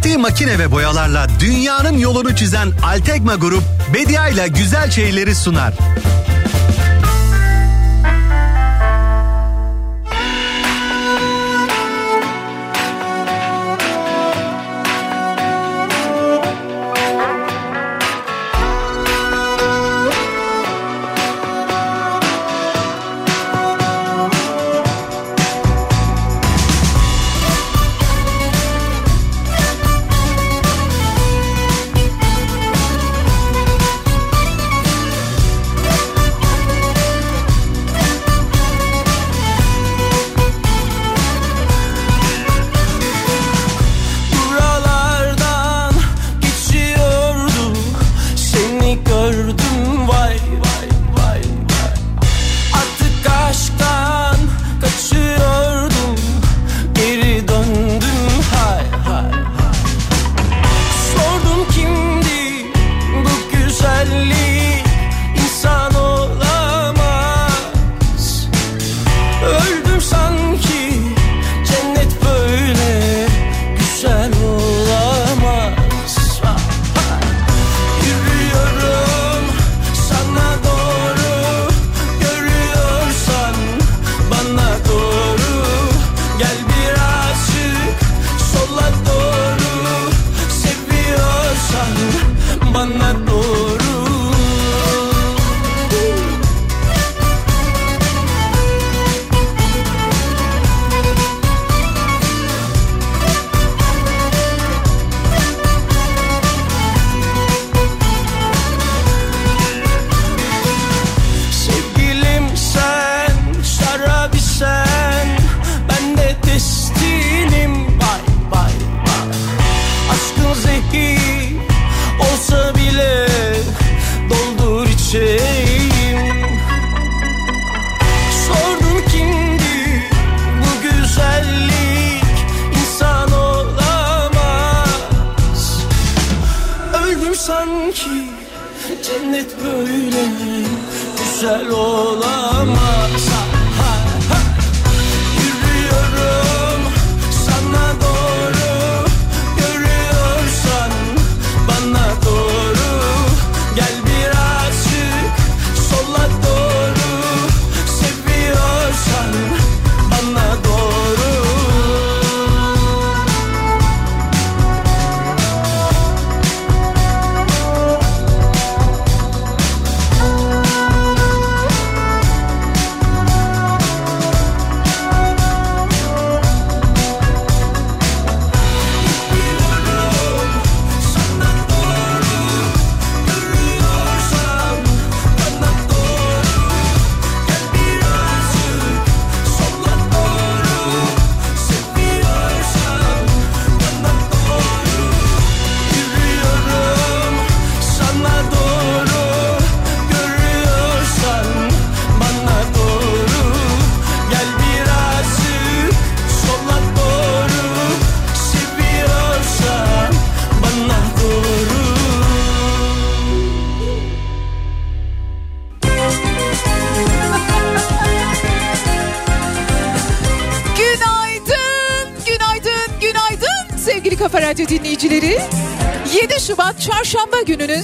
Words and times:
Ürettiği 0.00 0.18
makine 0.18 0.58
ve 0.58 0.70
boyalarla 0.70 1.26
dünyanın 1.40 1.98
yolunu 1.98 2.36
çizen 2.36 2.68
Altekma 2.82 3.34
Grup, 3.34 3.62
Bedia 3.94 4.28
ile 4.28 4.48
güzel 4.48 4.90
şeyleri 4.90 5.34
sunar. 5.34 5.74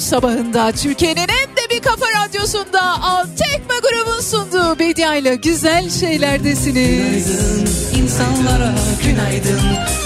Sabahında 0.06 0.72
Türkiye'nin 0.72 1.20
en 1.20 1.56
de 1.56 1.70
bir 1.70 1.82
kafa 1.82 2.06
radyosunda 2.06 3.02
Altekme 3.02 3.74
grubun 3.82 4.20
sunduğu 4.20 4.78
Bedia 4.78 5.14
ile 5.14 5.34
güzel 5.36 5.90
şeylerdesiniz. 5.90 7.26
Günaydın 7.26 7.66
insanlara 8.02 8.74
günaydın. 9.04 9.60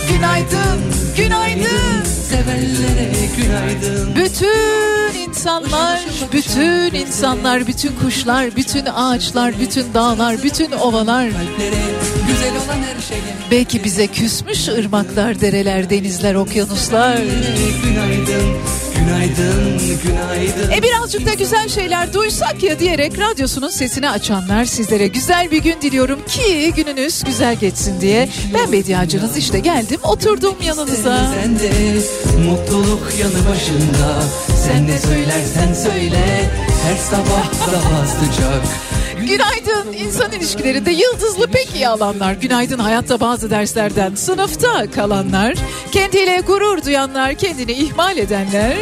Günaydın, 0.08 0.80
günaydın. 1.16 2.04
Sevenlere 2.28 3.12
günaydın. 3.36 4.16
Bütün 4.16 5.20
insanlar, 5.28 6.00
bütün 6.32 6.94
insanlar, 6.94 7.66
bütün 7.66 7.92
kuşlar, 8.02 8.56
bütün 8.56 8.86
ağaçlar, 8.86 9.60
bütün 9.60 9.94
dağlar, 9.94 10.42
bütün 10.42 10.72
ovalar. 10.72 11.26
güzel 11.26 12.52
olan 12.52 12.82
her 12.82 13.00
şeye. 13.08 13.20
Belki 13.50 13.84
bize 13.84 14.06
küsmüş 14.06 14.68
ırmaklar, 14.68 15.40
dereler, 15.40 15.90
denizler, 15.90 16.34
okyanuslar. 16.34 17.16
Günaydın. 17.84 18.79
Günaydın, 19.10 19.80
günaydın. 20.04 20.70
E 20.70 20.82
birazcık 20.82 21.26
da 21.26 21.34
güzel 21.34 21.68
şeyler 21.68 22.14
duysak 22.14 22.62
ya 22.62 22.78
diyerek 22.78 23.18
radyosunun 23.18 23.68
sesini 23.68 24.10
açanlar 24.10 24.64
sizlere 24.64 25.06
güzel 25.06 25.50
bir 25.50 25.62
gün 25.62 25.80
diliyorum 25.82 26.24
ki 26.26 26.72
gününüz 26.76 27.24
güzel 27.24 27.56
geçsin 27.56 28.00
diye. 28.00 28.28
Ben 28.54 28.72
Bediacınız 28.72 29.36
işte 29.36 29.58
geldim 29.58 30.00
oturdum 30.02 30.54
yanınıza. 30.66 31.32
Sen 31.42 31.58
de 31.58 31.72
mutluluk 32.50 33.12
yanı 33.20 33.48
başında. 33.48 34.22
Sen 34.66 34.86
ne 34.86 34.98
söylersen 34.98 35.74
söyle 35.74 36.50
her 36.84 36.96
sabah 36.96 37.72
daha 37.72 38.06
sıcak. 38.06 38.89
Günaydın 39.26 39.92
insan 39.92 40.32
ilişkilerinde 40.32 40.90
yıldızlı 40.90 41.46
pek 41.46 41.74
iyi 41.74 41.88
alanlar. 41.88 42.32
Günaydın 42.32 42.78
hayatta 42.78 43.20
bazı 43.20 43.50
derslerden 43.50 44.14
sınıfta 44.14 44.90
kalanlar. 44.90 45.54
Kendiyle 45.92 46.40
gurur 46.46 46.84
duyanlar, 46.84 47.34
kendini 47.34 47.72
ihmal 47.72 48.18
edenler. 48.18 48.76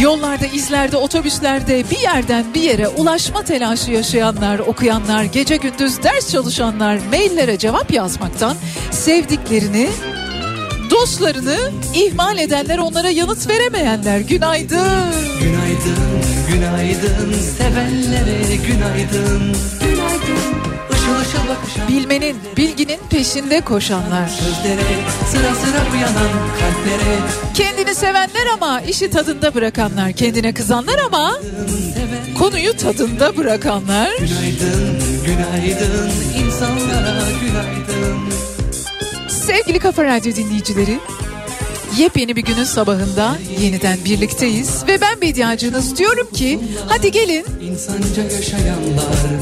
Yollarda, 0.00 0.46
izlerde, 0.46 0.96
otobüslerde 0.96 1.84
bir 1.90 1.98
yerden 1.98 2.44
bir 2.54 2.62
yere 2.62 2.88
ulaşma 2.88 3.42
telaşı 3.42 3.90
yaşayanlar, 3.90 4.58
okuyanlar, 4.58 5.24
gece 5.24 5.56
gündüz 5.56 6.02
ders 6.02 6.30
çalışanlar, 6.30 6.98
maillere 7.10 7.58
cevap 7.58 7.92
yazmaktan 7.92 8.56
sevdiklerini, 8.90 9.88
dostlarını 10.90 11.56
ihmal 11.94 12.38
edenler, 12.38 12.78
onlara 12.78 13.08
yanıt 13.08 13.48
veremeyenler. 13.48 14.20
Günaydın. 14.20 15.12
Günaydın, 15.40 15.98
günaydın 16.52 17.32
sevenlere 17.58 18.56
günaydın. 18.56 19.56
Günaydın. 19.80 20.66
Bilmenin, 21.88 22.36
bilginin 22.56 22.98
peşinde 23.10 23.60
koşanlar. 23.60 24.28
sıra 25.30 25.54
sıra 25.54 25.92
uyanan 25.92 26.30
kalplere 26.58 27.16
Kendini 27.54 27.94
sevenler 27.94 28.46
ama 28.54 28.80
işi 28.80 29.10
tadında 29.10 29.54
bırakanlar. 29.54 30.12
Kendine 30.12 30.54
kızanlar 30.54 30.98
ama 30.98 31.32
konuyu 32.38 32.76
tadında 32.76 33.36
bırakanlar. 33.36 34.10
Günaydın, 34.18 35.00
günaydın 35.26 36.10
insanlara 36.44 37.22
günaydın. 37.40 38.55
Sevgili 39.46 39.78
Kafa 39.78 40.04
Radyo 40.04 40.34
dinleyicileri, 40.34 40.98
yepyeni 41.98 42.36
bir 42.36 42.42
günün 42.42 42.64
sabahında 42.64 43.36
yeniden 43.60 43.98
birlikteyiz. 44.04 44.84
Ve 44.88 45.00
ben 45.00 45.20
Bediacınız 45.20 45.96
diyorum 45.96 46.30
ki 46.32 46.60
hadi 46.88 47.10
gelin 47.10 47.46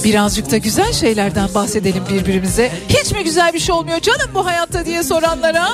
birazcık 0.04 0.50
da 0.50 0.56
güzel 0.56 0.92
şeylerden 0.92 1.48
bahsedelim 1.54 2.02
birbirimize. 2.10 2.72
Hiç 2.88 3.12
mi 3.12 3.24
güzel 3.24 3.52
bir 3.52 3.58
şey 3.58 3.74
olmuyor 3.74 4.00
canım 4.00 4.30
bu 4.34 4.46
hayatta 4.46 4.84
diye 4.86 5.02
soranlara? 5.02 5.68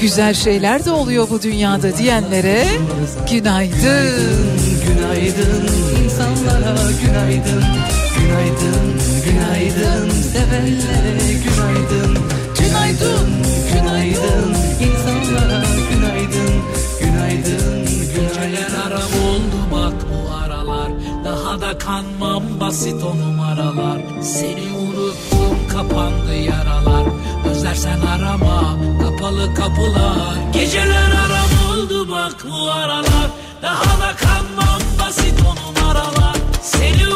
Güzel 0.00 0.34
şeyler 0.34 0.84
de 0.84 0.90
oluyor 0.90 1.30
bu 1.30 1.42
dünyada 1.42 1.96
diyenlere 1.96 2.64
günaydın. 3.30 4.12
Günaydın 4.86 5.68
insanlara 6.04 6.74
günaydın 7.04 7.64
Günaydın, 8.18 9.00
günaydın 9.24 10.10
sevenlere 10.10 11.32
günaydın 11.44 12.21
Günaydın, 13.72 14.54
insanlara 14.80 15.64
günaydın 15.92 16.62
Günaydın, 17.00 17.86
günaydın 18.14 18.74
aram 18.86 19.12
oldu 19.28 19.58
bak 19.72 19.92
bu 20.10 20.34
aralar. 20.34 20.90
Daha 21.24 21.60
da 21.60 21.78
kanmam 21.78 22.42
basit 22.60 23.02
o 23.02 23.16
numaralar. 23.18 24.00
Seni 24.22 24.76
unuttum 24.76 25.68
kapandı 25.72 26.34
yaralar. 26.34 27.06
Özlersen 27.50 28.00
arama 28.00 28.76
kapalı 29.02 29.54
kapılar. 29.54 30.52
Geceler 30.52 31.10
aram 31.10 31.72
oldu 31.72 32.10
bak 32.10 32.36
bu 32.50 32.70
aralar. 32.70 33.28
Daha 33.62 34.00
da 34.00 34.16
kanmam 34.16 34.80
basit 35.00 35.34
o 35.40 35.50
numaralar. 35.54 36.36
Seni 36.62 37.06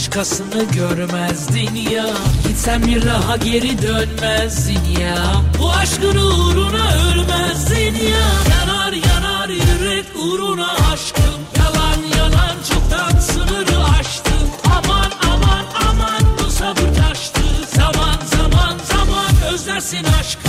başkasını 0.00 0.64
görmezdin 0.64 1.74
ya. 1.90 2.06
Gitsen 2.48 2.86
bir 2.86 3.06
daha 3.06 3.36
geri 3.36 3.82
dönmezdin 3.82 5.00
ya. 5.00 5.16
Bu 5.58 5.70
aşkın 5.70 6.16
uğruna 6.16 6.94
ölmezdin 6.94 7.94
ya. 7.94 8.28
Yanar 8.50 8.92
yanar 8.92 9.48
yürek 9.48 10.04
uğruna 10.24 10.72
aşkım 10.92 11.40
Yalan 11.58 12.18
yalan 12.18 12.56
çoktan 12.68 13.20
sınırı 13.20 13.84
aştın. 14.00 14.48
Aman 14.64 15.10
aman 15.32 15.64
aman 15.90 16.22
bu 16.38 16.50
sabır 16.50 16.94
taştı 16.96 17.40
Zaman 17.76 18.18
zaman 18.36 18.76
zaman 18.92 19.52
özlersin 19.54 20.06
aşkı. 20.20 20.48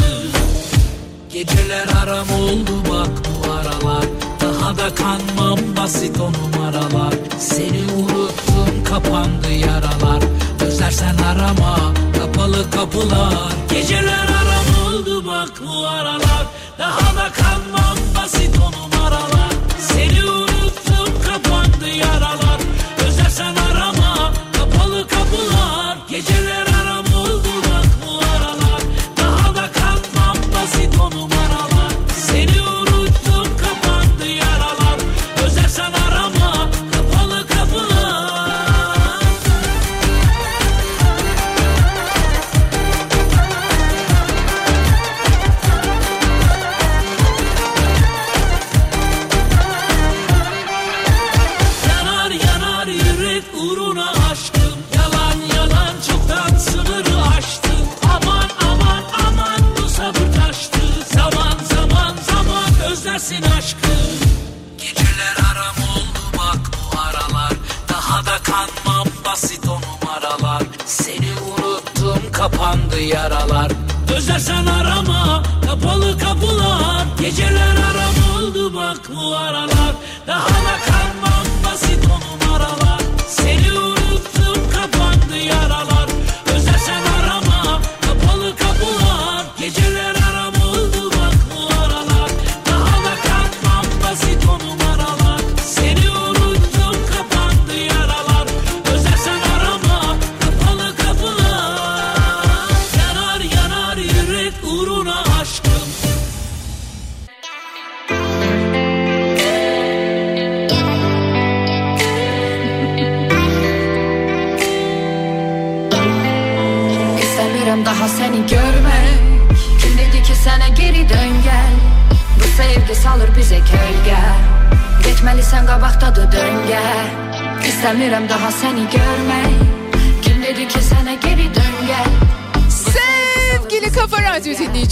Geceler 1.34 1.88
aram 2.04 2.28
oldu 2.30 2.84
bak 2.90 3.10
bu 3.26 3.52
aralar. 3.52 4.06
Daha 4.42 4.78
da 4.78 4.96
kanmam 4.96 5.60
basit 5.78 6.20
o 6.20 6.32
numaralar. 6.32 7.14
Seni 7.40 7.84
unuttum 7.98 8.51
kapandı 8.92 9.52
yaralar. 9.52 10.24
Özlersen 10.66 11.18
arama 11.18 11.78
kapalı 12.20 12.72
kapılar. 12.72 13.54
Geceler 13.70 14.28
aram 14.42 14.86
oldu 14.86 15.26
bak 15.28 15.50
bu 15.68 15.88
aralar. 15.88 16.46
Daha 16.80 17.16
da 17.16 17.32
kanmam 17.32 17.71
aram 78.92 79.70
oldu 79.70 80.61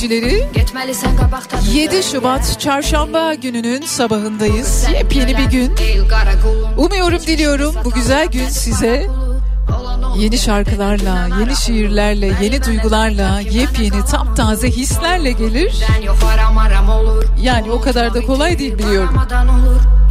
dinleyicileri 0.10 0.48
Geçmelisən 0.54 1.18
qabaqdadır 1.18 1.72
7 1.74 2.04
Şubat 2.04 2.60
çarşamba 2.60 3.34
gününün 3.34 3.82
sabahındayız. 3.82 4.86
Yepyeni 4.94 5.38
bir 5.38 5.46
gün. 5.46 5.76
Umuyorum 6.78 7.20
diliyorum 7.20 7.76
bu 7.86 7.92
güzel 7.92 8.28
gün 8.28 8.50
size 8.50 9.08
yeni 10.18 10.38
şarkılarla, 10.38 11.28
yeni 11.40 11.56
şiirlerle, 11.56 12.32
yeni 12.42 12.64
duygularla, 12.64 13.40
yepyeni 13.40 14.06
taptaze 14.12 14.68
hislerle 14.68 15.32
gelir. 15.32 15.84
Yani 17.42 17.72
o 17.72 17.82
kadar 17.82 18.14
da 18.14 18.22
kolay 18.22 18.60
değil 18.60 18.78
biliyorum. 18.78 19.22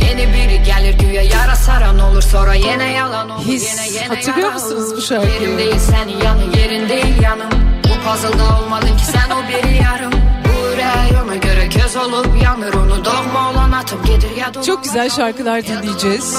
Yeni 0.01 0.27
biri 0.33 0.63
gelir 0.63 0.99
güya 0.99 1.23
yara 1.23 1.57
saran 1.57 1.99
olur 1.99 2.23
Sonra 2.23 2.55
yine 2.55 2.93
yalan 2.93 3.31
olur 3.31 3.45
His. 3.45 3.93
Hatırlıyor 4.09 4.53
musunuz 4.53 4.97
bu 4.97 5.01
şarkıyı? 5.01 5.33
Yerim 5.33 5.59
değil 5.59 5.79
senin 5.79 6.25
yanın 6.25 6.53
yerin 6.53 6.89
değil 6.89 7.23
yanım 7.23 7.68
puzzle'da 8.05 8.59
olmadın 8.59 8.97
ki 8.97 9.05
sen 9.05 9.31
o 9.31 9.49
biri 9.49 9.83
yarım 9.83 10.13
Bu 10.45 10.77
rayona 10.77 11.37
göre 11.37 11.67
göz 11.67 11.89
göz 11.89 11.97
olup 11.97 12.43
yanır 12.43 12.75
onu 12.75 13.05
doğma 13.05 13.51
olan 13.51 13.73
atıp 13.73 14.07
gelir 14.07 14.37
ya 14.37 14.63
Çok 14.63 14.85
güzel 14.85 15.11
şarkılar 15.11 15.63
dinleyeceğiz. 15.67 16.35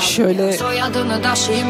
Şöyle 0.00 0.52
Soyadını 0.52 1.22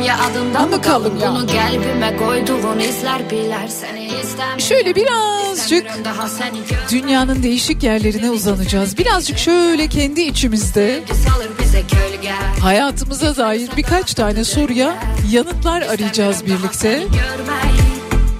ya 0.02 0.16
adında 0.30 0.66
mı 0.66 0.82
kalın? 0.82 1.18
ya. 1.18 1.30
Bunu 1.30 1.46
kalbime 1.46 2.16
koyduğun 2.16 2.78
izler 2.78 3.30
biler 3.30 3.68
seni 3.68 4.04
istem. 4.04 4.60
Şöyle 4.60 4.94
birazcık 4.94 5.86
dünyanın 6.90 7.42
değişik 7.42 7.82
yerlerine 7.82 8.30
uzanacağız. 8.30 8.98
Birazcık 8.98 9.38
şöyle 9.38 9.88
kendi 9.88 10.20
içimizde 10.20 11.02
hayatımıza 12.62 13.36
dair 13.36 13.70
birkaç 13.76 14.14
tane 14.14 14.44
soruya 14.44 14.96
yanıtlar 15.30 15.82
arayacağız 15.82 16.46
birlikte. 16.46 17.06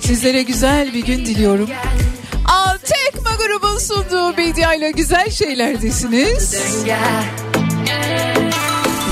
Sizlere 0.09 0.43
güzel 0.43 0.95
bir 0.95 1.07
gün 1.07 1.27
diliyorum. 1.27 1.71
Al 2.47 2.79
Tekma 2.79 3.31
grubun 3.37 3.79
sunduğu 3.79 4.37
Bedia 4.37 4.75
ile 4.75 4.91
güzel 4.91 5.31
şeylerdesiniz. 5.31 6.55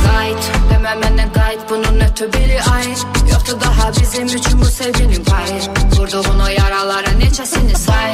Gayet 0.04 0.50
demem 0.70 1.02
benden 1.02 1.32
gayet 1.32 1.60
bunun 1.70 2.00
ötü 2.00 2.32
biri 2.32 2.62
ait 2.62 3.06
Yoktu 3.32 3.58
daha 3.64 3.92
bizim 4.00 4.26
üçün 4.26 4.60
bu 4.60 4.64
sevginin 4.64 5.24
payı 5.24 5.60
Vurduğun 5.96 6.40
o 6.40 6.48
yaralara 6.48 7.10
neçesini 7.10 7.74
say 7.74 8.12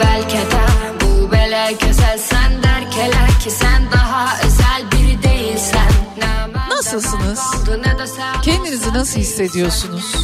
Belki 0.00 0.36
de 0.36 0.66
bu 1.00 1.32
bele 1.32 1.72
güzel 1.86 2.18
sen 2.18 2.62
derkeler 2.62 3.40
ki 3.44 3.50
sen 3.50 3.82
daha 3.92 4.38
özel 4.38 4.92
biri 4.92 5.22
değilsen 5.22 5.90
Nasılsınız? 6.70 7.40
Kendinizi 8.42 8.94
nasıl 8.94 9.20
hissediyorsunuz? 9.20 10.14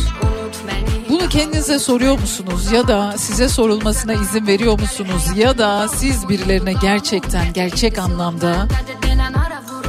Bunu 1.26 1.32
kendinize 1.32 1.78
soruyor 1.78 2.18
musunuz 2.18 2.72
ya 2.72 2.88
da 2.88 3.14
size 3.18 3.48
sorulmasına 3.48 4.12
izin 4.12 4.46
veriyor 4.46 4.80
musunuz 4.80 5.22
ya 5.36 5.58
da 5.58 5.88
siz 5.88 6.28
birilerine 6.28 6.72
gerçekten 6.72 7.52
gerçek 7.52 7.98
anlamda 7.98 8.68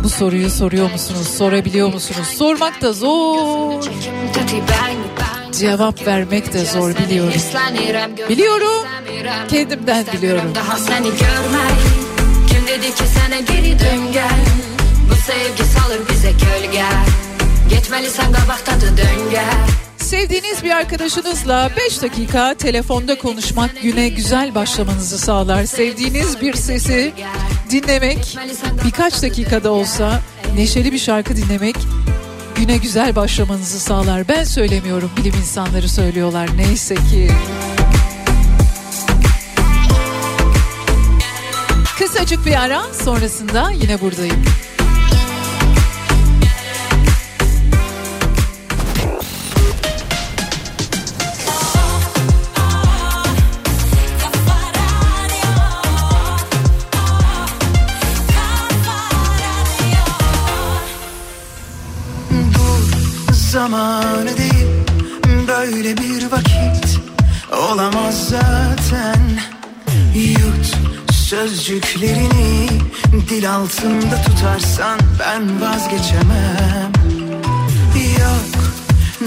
bu 0.03 0.10
soruyu 0.10 0.50
soruyor 0.50 0.91
musunuz? 0.91 1.27
Sorabiliyor 1.38 1.94
musunuz? 1.94 2.27
Sormak 2.27 2.82
da 2.82 2.94
zor. 2.94 3.84
Cevap 5.51 6.08
vermek 6.08 6.53
de 6.53 6.65
zor 6.65 6.96
biliyorum. 6.96 7.34
Biliyorum. 8.29 8.88
Kendimden 9.50 10.06
biliyorum. 10.13 10.51
Daha 10.56 10.77
seni 10.77 11.08
görmeyi 11.08 11.88
Kim 12.48 12.67
dedi 12.67 12.96
ki 12.96 13.03
sana 13.20 13.39
geri 13.39 13.79
dön 13.79 14.12
gel 14.13 14.39
Bu 15.10 15.15
sevgi 15.15 15.63
salır 15.63 16.00
bize 16.10 16.32
gölge 16.32 16.84
Geçmelisen 17.70 18.32
kabaktadı 18.32 18.98
dön 18.98 19.32
gel 19.32 19.57
Sevdiğiniz 20.08 20.64
bir 20.64 20.72
arkadaşınızla 20.72 21.72
5 21.78 22.02
dakika 22.02 22.54
telefonda 22.54 23.18
konuşmak 23.18 23.82
güne 23.82 24.10
güzel 24.10 24.56
başlamanızı 24.56 25.18
sağlar. 25.18 25.66
Sevdiğiniz 25.66 26.42
bir 26.42 26.54
sesi 26.54 27.14
dinlemek 27.70 28.38
birkaç 28.86 29.24
dakikada 29.24 29.72
olsa 29.72 30.22
neşeli 30.56 30.92
bir 30.92 30.98
şarkı 30.98 31.36
dinlemek 31.36 31.76
güne 32.56 32.78
güzel 32.78 33.16
başlamanızı 33.16 33.80
sağlar. 33.80 34.28
Ben 34.28 34.44
söylemiyorum 34.44 35.12
bilim 35.18 35.34
insanları 35.34 35.90
söylüyorlar 35.90 36.50
neyse 36.58 36.96
ki. 36.96 37.32
Kısacık 42.00 42.46
bir 42.46 42.62
ara 42.62 42.84
sonrasında 43.04 43.72
yine 43.72 44.02
buradayım. 44.02 44.44
Zamanı 63.58 64.38
değil 64.38 64.68
Böyle 65.48 65.98
bir 65.98 66.32
vakit 66.32 67.00
olamaz 67.72 68.30
zaten. 68.30 69.22
Yut 70.16 70.78
sözcüklerini 71.12 72.70
Dil 73.30 73.52
altında 73.52 74.22
tutarsan 74.26 75.00
ben 75.20 75.62
vazgeçemem. 75.62 76.92
Yok 78.20 78.64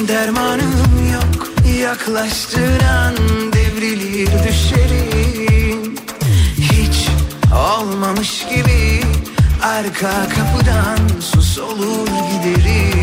dermanım 0.08 1.12
yok 1.12 1.48
Yaklaştığın 1.80 2.80
an 2.80 3.14
devrilir 3.52 4.30
düşerim. 4.48 5.94
Hiç 6.56 7.08
olmamış 7.54 8.46
gibi 8.54 9.02
Arka 9.62 10.28
kapıdan 10.28 11.20
sus 11.20 11.58
olur 11.58 12.06
giderim 12.06 12.99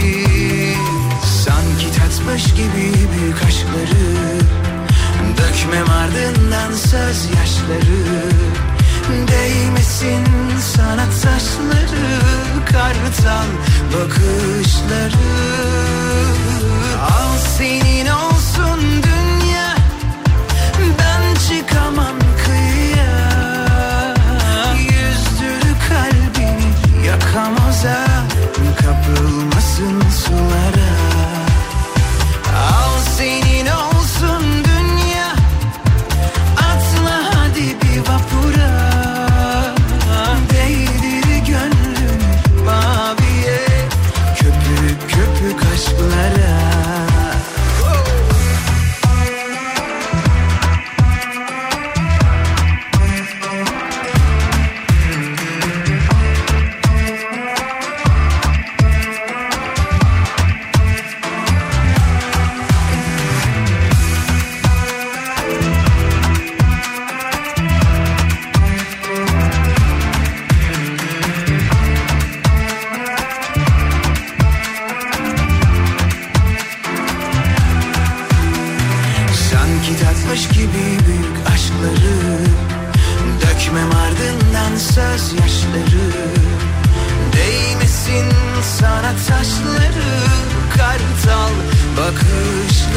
Tatmış 2.38 2.56
gibi 2.56 2.94
büyük 3.12 3.44
aşkları 3.48 4.40
Dökmem 5.38 5.90
ardından 5.90 6.72
yaşları 7.40 8.04
Değmesin 9.28 10.26
sana 10.76 11.06
taşları 11.06 12.20
Kartal 12.66 13.48
bakışları. 13.94 15.28
Al 17.02 17.38
senin 17.58 18.08
olsun 18.08 18.80
dünya 18.82 19.76
Ben 21.00 21.36
çıkamam 21.36 22.16
kıyıya. 22.46 23.34
Yüzdür 24.78 25.62
kalbini 25.90 27.08
yakamoza 27.08 28.17
Kapılmasın 28.17 28.17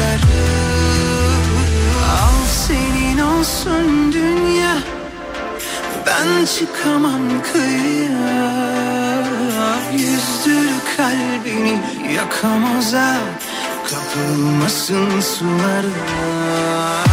bakışları 0.01 0.41
Al 2.21 2.45
senin 2.67 3.19
olsun 3.19 4.13
dünya. 4.13 4.77
Ben 6.05 6.45
çıkamam 6.45 7.21
kıyıya. 7.53 8.81
Yüzdür 9.93 10.69
kalbini 10.97 11.79
yakamoza 12.15 13.17
Kapılmasın 13.89 15.21
sulara 15.21 17.10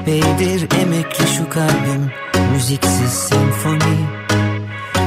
Epeydir 0.00 0.68
emekli 0.82 1.26
şu 1.36 1.48
kalbim 1.48 2.12
Müziksiz 2.52 3.12
senfoni. 3.12 3.98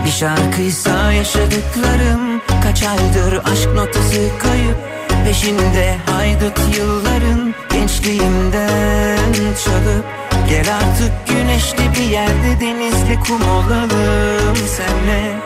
Bir 0.06 0.12
şarkıysa 0.12 1.12
yaşadıklarım 1.12 2.42
Kaç 2.64 2.84
aydır 2.84 3.34
aşk 3.52 3.70
notası 3.76 4.30
kayıp. 4.40 4.78
Peşinde 5.26 5.98
haydut 6.06 6.60
yılların 6.78 7.54
Gençliğimden 7.72 9.34
çalıp. 9.66 10.06
Gel 10.50 10.66
artık 10.76 11.28
güneşli 11.28 11.92
bir 11.96 12.12
yerde 12.12 12.60
Denizli 12.62 13.20
kum 13.28 13.42
olalım 13.50 14.58
senle. 14.78 15.40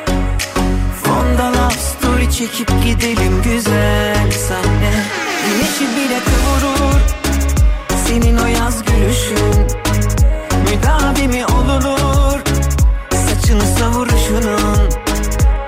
Fonda 1.03 1.47
love 1.47 1.73
story 1.73 2.31
çekip 2.31 2.69
gidelim 2.83 3.41
güzel 3.43 4.31
sahne. 4.31 4.93
Güneşi 5.47 5.95
bile 5.95 6.19
kıvırır 6.19 7.26
Senin 8.07 8.37
o 8.37 8.45
yaz 8.45 8.83
gülüşün 8.85 9.67
Müdavimi 10.63 11.45
olunur? 11.45 12.39
Saçını 13.11 13.61
savuruşunun 13.61 14.89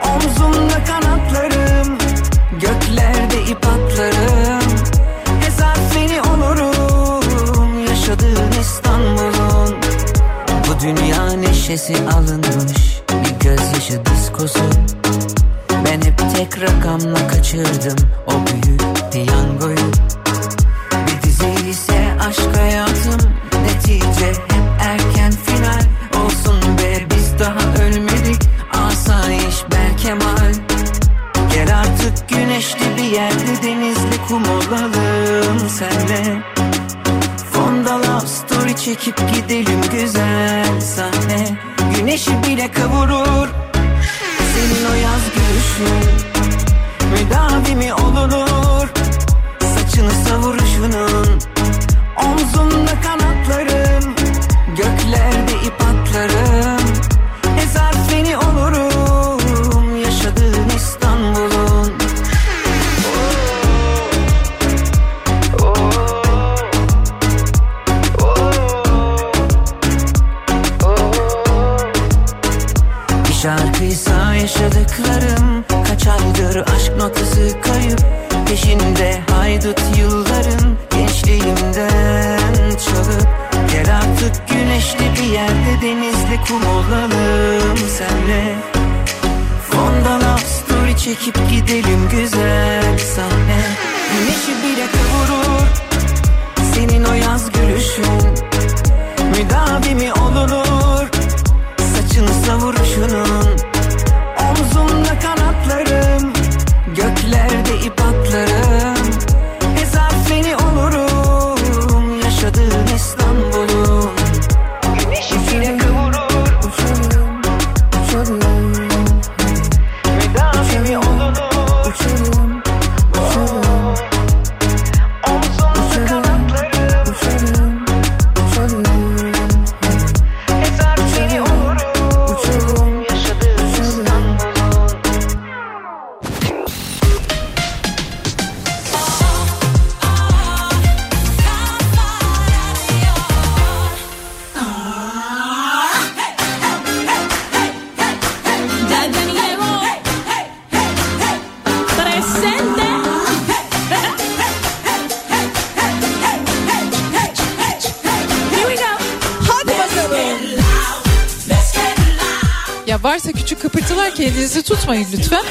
Omzumda 0.05 0.83
kanatlarım 0.83 1.97
Göklerde 2.51 3.41
ip 3.51 3.67
atlarım. 3.67 4.69
Hesap 5.41 5.77
seni 5.93 6.21
olurum 6.21 7.85
Yaşadığın 7.89 8.51
İstanbul'un. 8.61 9.75
Bu 10.67 10.81
dünya 10.81 11.33
neşesi 11.33 11.95
alınmış 12.15 13.01
Bir 13.11 13.45
gözyaşı 13.49 14.05
diskosu. 14.05 14.69
Ben 15.85 16.01
hep 16.01 16.19
tek 16.35 16.61
rakamla 16.61 17.27
kaçırdım 17.27 18.07
o 18.27 18.31
büyük 18.31 19.11
piyangoyu 19.11 19.91
İse 21.69 22.17
aşk 22.27 22.57
hayatım 22.57 23.31
Netice. 23.63 24.27
Hep 24.27 24.41
erken 24.81 25.31
final 25.31 25.83
Olsun 26.23 26.77
be. 26.77 27.05
Biz 27.15 27.39
daha 27.39 27.83
ölmedik. 27.83 28.41
Asayiş 28.73 29.55
Berkemal 29.71 30.53
Gel 31.53 31.77
artık 31.79 32.29
güneşli 32.29 32.97
bir 32.97 33.03
yerde 33.03 33.63
Denizli 33.63 34.27
kum 34.27 34.43
olalım 34.43 35.69
senle. 35.69 36.43
Fonda 37.51 37.95
love 37.97 38.27
story 38.27 38.75
çekip 38.75 39.17
gidelim 39.33 39.81
güzel 39.91 40.81
sahne. 40.81 41.57
Güneşi 41.95 42.43
bile 42.43 42.71
kavurur. 42.71 43.47
Senin 44.53 44.85
o 44.91 44.93
yaz 44.93 45.21
gülüşün 45.35 46.29
Müdavimi 47.11 47.93
olunur. 47.93 48.87
Saçını 49.59 50.11
savuruşunun 50.11 51.08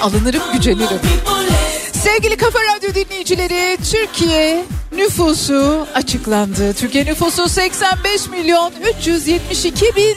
Alınırım 0.02 0.42
gücenirim. 0.52 1.00
Sevgili 1.92 2.37
Kafa 2.37 2.58
Radyo 2.58 2.94
dinleyicileri 2.94 3.78
Türkiye 3.90 4.64
nüfusu 4.96 5.87
açıklandı. 5.94 6.72
Türkiye 6.72 7.04
nüfusu 7.04 7.48
85 7.48 8.28
milyon 8.28 8.72
372 8.98 9.96
bin 9.96 10.16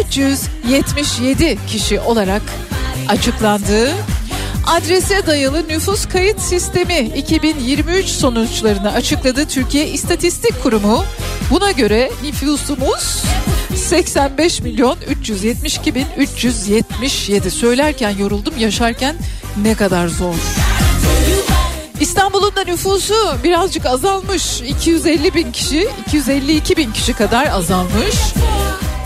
377 0.00 1.58
kişi 1.66 2.00
olarak 2.00 2.42
açıklandı. 3.08 3.94
Adrese 4.66 5.26
dayalı 5.26 5.68
nüfus 5.68 6.06
kayıt 6.06 6.40
sistemi 6.40 6.98
2023 6.98 8.06
sonuçlarını 8.06 8.92
açıkladı 8.92 9.46
Türkiye 9.48 9.88
İstatistik 9.88 10.62
Kurumu. 10.62 11.04
Buna 11.50 11.70
göre 11.70 12.10
nüfusumuz 12.22 13.22
85 13.88 14.62
milyon 14.62 14.96
372 15.08 15.94
bin 15.94 16.06
377 16.16 17.50
söylerken 17.50 18.10
yoruldum 18.10 18.54
yaşarken 18.58 19.16
ne 19.62 19.74
kadar 19.74 20.08
zor. 20.08 20.34
İstanbul'un 22.00 22.56
da 22.56 22.64
nüfusu 22.64 23.14
birazcık 23.44 23.86
azalmış. 23.86 24.60
250 24.60 25.34
bin 25.34 25.52
kişi, 25.52 25.88
252 26.06 26.76
bin 26.76 26.92
kişi 26.92 27.12
kadar 27.12 27.46
azalmış. 27.46 28.16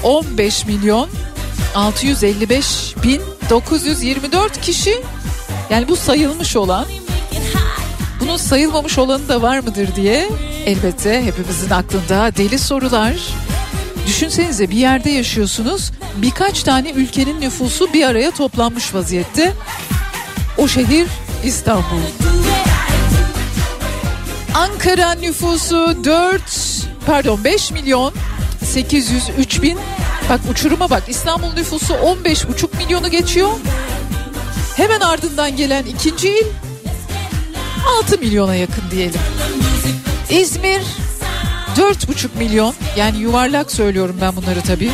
15 0.02 0.66
milyon 0.66 1.08
655 1.74 2.94
bin 3.04 3.22
924 3.50 4.60
kişi. 4.60 5.02
Yani 5.70 5.88
bu 5.88 5.96
sayılmış 5.96 6.56
olan. 6.56 6.86
Bunun 8.20 8.36
sayılmamış 8.36 8.98
olanı 8.98 9.28
da 9.28 9.42
var 9.42 9.58
mıdır 9.58 9.96
diye 9.96 10.28
elbette 10.66 11.22
hepimizin 11.24 11.70
aklında 11.70 12.36
deli 12.36 12.58
sorular. 12.58 13.14
Düşünsenize 14.06 14.70
bir 14.70 14.76
yerde 14.76 15.10
yaşıyorsunuz. 15.10 15.90
Birkaç 16.16 16.62
tane 16.62 16.90
ülkenin 16.90 17.40
nüfusu 17.40 17.92
bir 17.92 18.06
araya 18.06 18.30
toplanmış 18.30 18.94
vaziyette. 18.94 19.52
O 20.58 20.68
şehir 20.68 21.06
İstanbul. 21.44 22.00
Ankara 24.54 25.12
nüfusu 25.14 26.04
4 26.04 26.42
pardon 27.06 27.44
5 27.44 27.70
milyon 27.70 28.14
803 28.64 29.62
bin 29.62 29.78
Bak 30.28 30.40
uçuruma 30.50 30.90
bak 30.90 31.02
İstanbul 31.08 31.52
nüfusu 31.52 31.94
15,5 31.94 32.76
milyonu 32.76 33.10
geçiyor. 33.10 33.50
Hemen 34.76 35.00
ardından 35.00 35.56
gelen 35.56 35.84
ikinci 35.84 36.28
il 36.28 36.46
6 37.98 38.18
milyona 38.18 38.54
yakın 38.54 38.82
diyelim. 38.90 39.20
İzmir 40.30 40.82
4,5 41.76 42.28
milyon 42.38 42.74
yani 42.96 43.18
yuvarlak 43.18 43.72
söylüyorum 43.72 44.16
ben 44.20 44.36
bunları 44.36 44.62
tabii. 44.62 44.90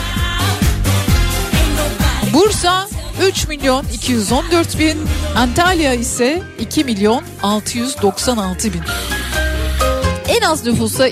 Bursa 2.32 2.88
3 3.22 3.48
milyon 3.48 3.84
214 3.92 4.78
bin. 4.78 4.98
Antalya 5.36 5.94
ise 5.94 6.42
2 6.58 6.84
milyon 6.84 7.22
696 7.42 8.72
bin. 8.72 8.82
En 10.28 10.42
az 10.42 10.66
nüfusa 10.66 11.08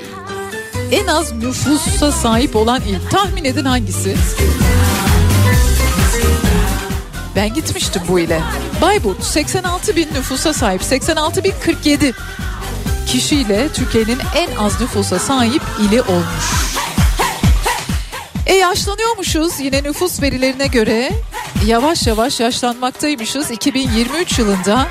en 0.92 1.06
az 1.06 1.32
nüfusa 1.32 2.12
sahip 2.12 2.56
olan 2.56 2.80
il 2.88 3.10
tahmin 3.10 3.44
edin 3.44 3.64
hangisi? 3.64 4.16
Ben 7.36 7.54
gitmiştim 7.54 8.02
bu 8.08 8.20
ile. 8.20 8.40
Bayburt 8.82 9.24
86 9.24 9.96
bin 9.96 10.08
nüfusa 10.14 10.52
sahip 10.52 10.84
86 10.84 11.44
bin 11.44 11.52
47 11.64 12.14
kişiyle 13.06 13.68
Türkiye'nin 13.72 14.18
en 14.34 14.56
az 14.56 14.80
nüfusa 14.80 15.18
sahip 15.18 15.62
ili 15.80 16.02
olmuş. 16.02 16.44
E 18.46 18.54
yaşlanıyormuşuz 18.54 19.60
yine 19.60 19.82
nüfus 19.82 20.22
verilerine 20.22 20.66
göre 20.66 21.12
yavaş 21.66 22.06
yavaş 22.06 22.40
yaşlanmaktaymışız. 22.40 23.50
2023 23.50 24.38
yılında 24.38 24.86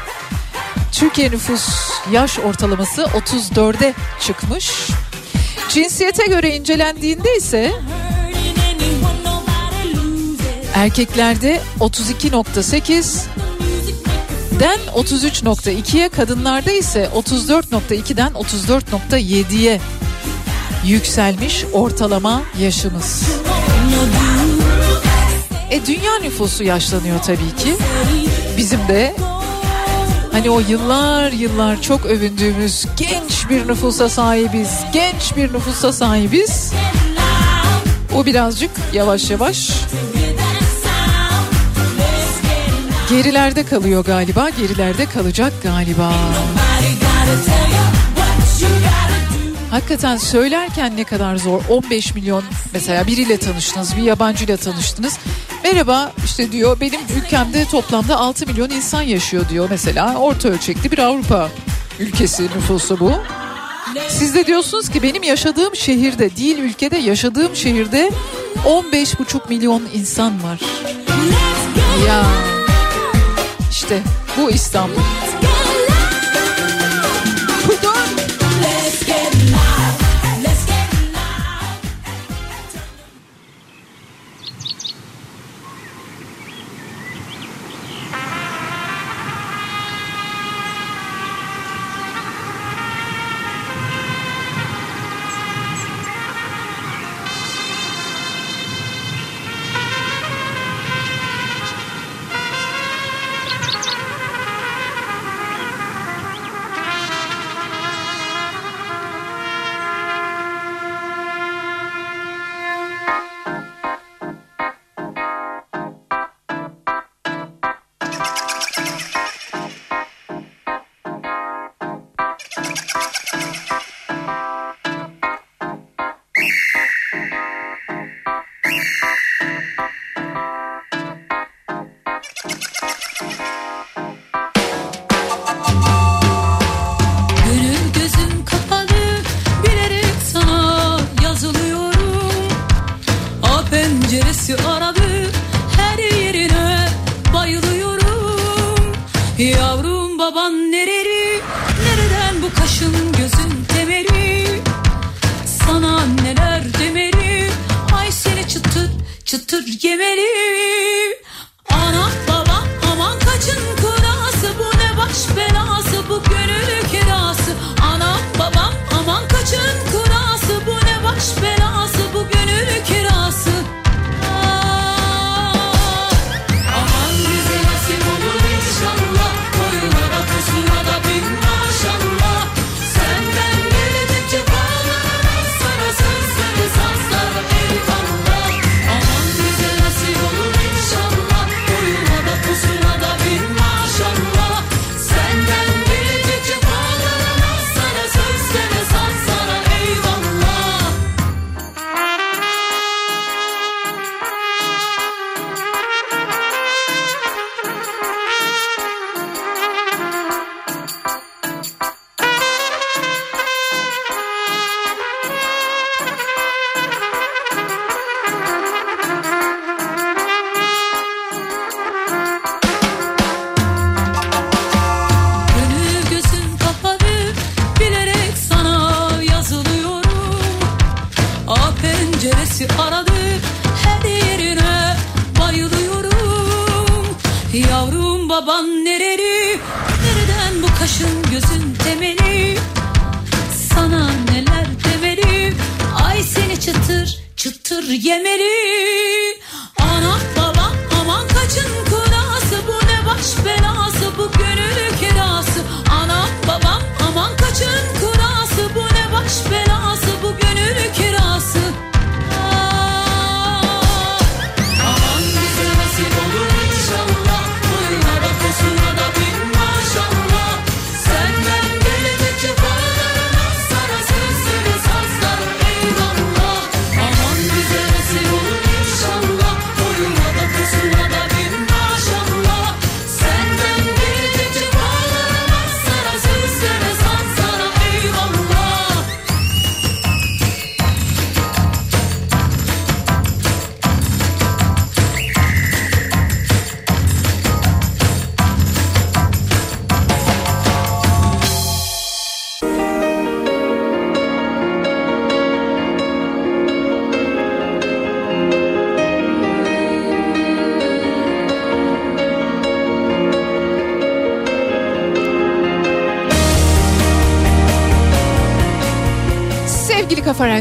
Türkiye 0.91 1.31
nüfus 1.31 1.69
yaş 2.11 2.39
ortalaması 2.39 3.01
34'e 3.01 3.93
çıkmış. 4.21 4.71
Cinsiyete 5.69 6.25
göre 6.25 6.55
incelendiğinde 6.55 7.35
ise 7.37 7.71
erkeklerde 10.75 11.61
32.8 11.79 13.34
den 14.59 14.79
33.2'ye 14.95 16.09
kadınlarda 16.09 16.71
ise 16.71 17.09
34.2'den 17.15 18.31
34.7'ye 18.31 19.81
yükselmiş 20.85 21.65
ortalama 21.73 22.41
yaşımız. 22.59 23.23
E 25.71 25.85
dünya 25.85 26.19
nüfusu 26.21 26.63
yaşlanıyor 26.63 27.19
tabii 27.25 27.63
ki. 27.63 27.75
Bizim 28.57 28.79
de 28.79 29.15
hani 30.31 30.49
o 30.49 30.59
yıllar 30.59 31.31
yıllar 31.31 31.81
çok 31.81 32.05
övündüğümüz 32.05 32.85
genç 32.97 33.49
bir 33.49 33.67
nüfusa 33.67 34.09
sahibiz, 34.09 34.69
genç 34.93 35.35
bir 35.37 35.53
nüfusa 35.53 35.93
sahibiz. 35.93 36.73
O 38.15 38.25
birazcık 38.25 38.71
yavaş 38.93 39.29
yavaş 39.29 39.71
gerilerde 43.09 43.65
kalıyor 43.65 44.05
galiba, 44.05 44.49
gerilerde 44.49 45.05
kalacak 45.05 45.53
galiba. 45.63 46.13
Hakikaten 49.71 50.17
söylerken 50.17 50.97
ne 50.97 51.03
kadar 51.03 51.35
zor. 51.35 51.61
15 51.69 52.15
milyon 52.15 52.43
mesela 52.73 53.07
biriyle 53.07 53.37
tanıştınız, 53.37 53.97
bir 53.97 54.01
yabancıyla 54.01 54.57
tanıştınız. 54.57 55.17
Merhaba 55.63 56.11
işte 56.25 56.51
diyor 56.51 56.79
benim 56.81 56.99
ülkemde 57.17 57.65
toplamda 57.65 58.17
6 58.17 58.47
milyon 58.47 58.69
insan 58.69 59.01
yaşıyor 59.01 59.49
diyor 59.49 59.67
mesela. 59.69 60.15
Orta 60.17 60.49
ölçekli 60.49 60.91
bir 60.91 60.97
Avrupa 60.97 61.49
ülkesi 61.99 62.43
nüfusu 62.43 62.99
bu. 62.99 63.11
Siz 64.09 64.35
de 64.35 64.47
diyorsunuz 64.47 64.89
ki 64.89 65.03
benim 65.03 65.23
yaşadığım 65.23 65.75
şehirde 65.75 66.35
değil 66.35 66.57
ülkede 66.57 66.97
yaşadığım 66.97 67.55
şehirde 67.55 68.11
15,5 68.65 69.49
milyon 69.49 69.83
insan 69.93 70.43
var. 70.43 70.59
Ya 72.07 72.23
işte 73.75 74.03
bu 74.37 74.51
İstanbul. 74.51 75.24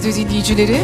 Radyo 0.04 0.16
dinleyicileri, 0.16 0.80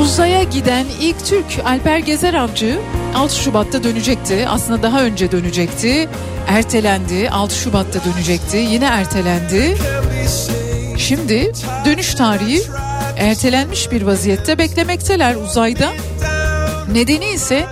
uzaya 0.00 0.42
giden 0.42 0.86
ilk 1.00 1.26
Türk 1.26 1.46
Alper 1.64 1.98
Gezer 1.98 2.34
Avcı 2.34 2.78
6 3.16 3.36
Şubat'ta 3.36 3.84
dönecekti. 3.84 4.48
Aslında 4.48 4.82
daha 4.82 5.02
önce 5.02 5.32
dönecekti. 5.32 6.08
Ertelendi. 6.48 7.30
6 7.30 7.54
Şubat'ta 7.54 8.00
dönecekti. 8.04 8.56
Yine 8.56 8.84
ertelendi. 8.84 9.76
Şimdi 10.98 11.52
dönüş 11.84 12.14
tarihi 12.14 12.62
ertelenmiş 13.16 13.90
bir 13.90 14.02
vaziyette 14.02 14.58
beklemekteler 14.58 15.34
uzayda. 15.34 15.92
Nedeni 16.92 17.28
ise 17.28 17.66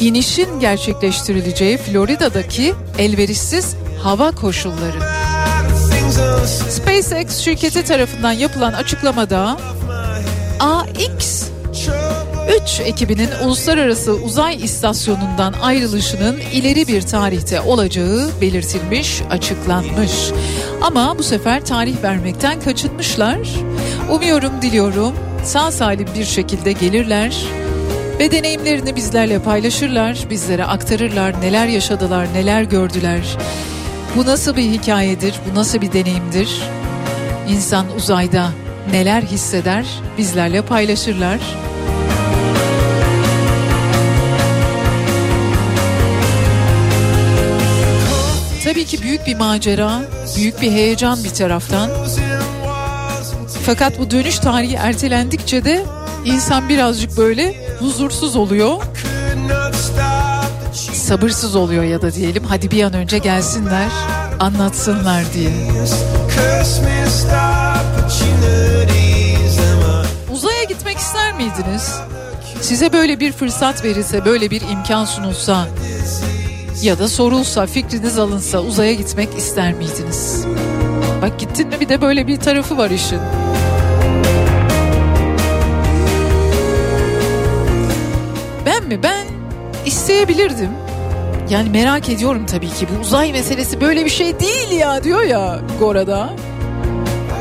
inişin 0.00 0.60
gerçekleştirileceği 0.60 1.76
Florida'daki 1.76 2.74
elverişsiz 2.98 3.76
hava 4.02 4.30
koşulları. 4.30 4.98
SpaceX 6.92 7.38
şirketi 7.38 7.84
tarafından 7.84 8.32
yapılan 8.32 8.72
açıklamada 8.72 9.56
AX 10.60 11.48
3 12.64 12.80
ekibinin 12.80 13.28
uluslararası 13.44 14.12
uzay 14.12 14.64
istasyonundan 14.64 15.52
ayrılışının 15.62 16.40
ileri 16.52 16.88
bir 16.88 17.02
tarihte 17.02 17.60
olacağı 17.60 18.30
belirtilmiş, 18.40 19.22
açıklanmış. 19.30 20.12
Ama 20.82 21.18
bu 21.18 21.22
sefer 21.22 21.64
tarih 21.64 22.02
vermekten 22.02 22.60
kaçınmışlar. 22.60 23.38
Umuyorum, 24.10 24.62
diliyorum 24.62 25.14
sağ 25.44 25.70
salim 25.70 26.08
bir 26.18 26.24
şekilde 26.24 26.72
gelirler 26.72 27.36
ve 28.18 28.30
deneyimlerini 28.30 28.96
bizlerle 28.96 29.38
paylaşırlar, 29.38 30.26
bizlere 30.30 30.64
aktarırlar, 30.64 31.40
neler 31.40 31.66
yaşadılar, 31.66 32.26
neler 32.34 32.62
gördüler. 32.62 33.36
Bu 34.16 34.26
nasıl 34.26 34.56
bir 34.56 34.62
hikayedir, 34.62 35.34
bu 35.50 35.54
nasıl 35.54 35.80
bir 35.80 35.92
deneyimdir? 35.92 36.71
İnsan 37.52 37.86
uzayda 37.96 38.50
neler 38.90 39.22
hisseder 39.22 39.86
bizlerle 40.18 40.62
paylaşırlar. 40.62 41.38
Tabii 48.64 48.84
ki 48.84 49.02
büyük 49.02 49.26
bir 49.26 49.36
macera, 49.36 50.00
büyük 50.36 50.62
bir 50.62 50.70
heyecan 50.70 51.24
bir 51.24 51.30
taraftan. 51.30 51.90
Fakat 53.66 53.98
bu 53.98 54.10
dönüş 54.10 54.38
tarihi 54.38 54.74
ertelendikçe 54.74 55.64
de 55.64 55.84
insan 56.24 56.68
birazcık 56.68 57.16
böyle 57.16 57.54
huzursuz 57.78 58.36
oluyor. 58.36 58.82
Sabırsız 60.92 61.56
oluyor 61.56 61.84
ya 61.84 62.02
da 62.02 62.14
diyelim 62.14 62.44
hadi 62.44 62.70
bir 62.70 62.82
an 62.82 62.92
önce 62.92 63.18
gelsinler, 63.18 63.88
anlatsınlar 64.40 65.24
diye. 65.34 65.50
Uzaya 70.32 70.64
gitmek 70.64 70.98
ister 70.98 71.32
miydiniz? 71.32 72.00
Size 72.60 72.92
böyle 72.92 73.20
bir 73.20 73.32
fırsat 73.32 73.84
verilse, 73.84 74.24
böyle 74.24 74.50
bir 74.50 74.60
imkan 74.60 75.04
sunulsa 75.04 75.68
ya 76.82 76.98
da 76.98 77.08
sorulsa, 77.08 77.66
fikriniz 77.66 78.18
alınsa 78.18 78.58
uzaya 78.58 78.92
gitmek 78.92 79.38
ister 79.38 79.72
miydiniz? 79.72 80.46
Bak 81.22 81.38
gittin 81.38 81.68
mi 81.68 81.80
bir 81.80 81.88
de 81.88 82.00
böyle 82.00 82.26
bir 82.26 82.36
tarafı 82.40 82.78
var 82.78 82.90
işin. 82.90 83.20
Ben 88.66 88.84
mi? 88.84 89.02
Ben 89.02 89.26
isteyebilirdim. 89.86 90.81
Yani 91.52 91.70
merak 91.70 92.08
ediyorum 92.08 92.46
tabii 92.46 92.68
ki 92.68 92.86
bu 92.88 93.00
uzay 93.00 93.32
meselesi 93.32 93.80
böyle 93.80 94.04
bir 94.04 94.10
şey 94.10 94.40
değil 94.40 94.70
ya 94.70 95.04
diyor 95.04 95.22
ya 95.22 95.60
Gora'da. 95.80 96.32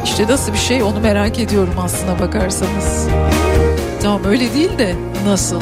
İşte 0.04 0.28
nasıl 0.28 0.54
bir 0.54 0.58
şey 0.58 0.84
onu 0.84 1.00
merak 1.00 1.40
ediyorum 1.40 1.74
aslına 1.78 2.20
bakarsanız. 2.20 3.08
Tamam 4.02 4.22
öyle 4.26 4.54
değil 4.54 4.78
de 4.78 4.96
nasıl? 5.26 5.62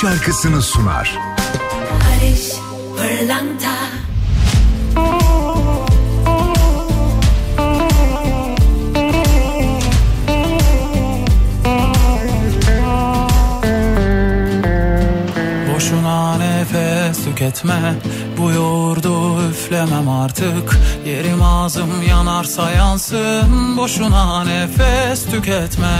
Şarkısını 0.00 0.62
sunar. 0.62 1.18
Barış 1.90 2.52
Pırlanta. 2.96 3.68
Boşuna 15.74 16.36
nefes 16.36 17.24
tüketme 17.24 17.94
Bu 18.38 18.50
yoğurdu 18.50 19.42
üflemem 19.50 20.08
artık. 20.08 20.78
Yerim 21.06 21.42
ağzım 21.42 22.02
yanarsa 22.08 22.70
yansın 22.70 23.76
Boşuna 23.76 24.44
nefes 24.44 25.24
tüketme 25.30 25.98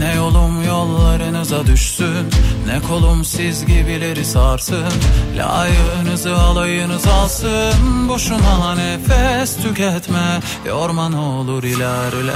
Ne 0.00 0.14
yolum 0.14 0.62
yollarınıza 0.64 1.66
düşsün 1.66 2.30
Ne 2.66 2.80
kolum 2.88 3.24
siz 3.24 3.66
gibileri 3.66 4.24
sarsın. 4.24 4.92
Layığınızı 5.36 6.36
alayınız 6.36 7.06
alsın 7.06 8.08
Boşuna 8.08 8.74
nefes 8.74 9.56
tüketme 9.56 10.40
Yorma 10.66 11.08
ne 11.08 11.16
olur 11.16 11.62
ilerle. 11.62 12.32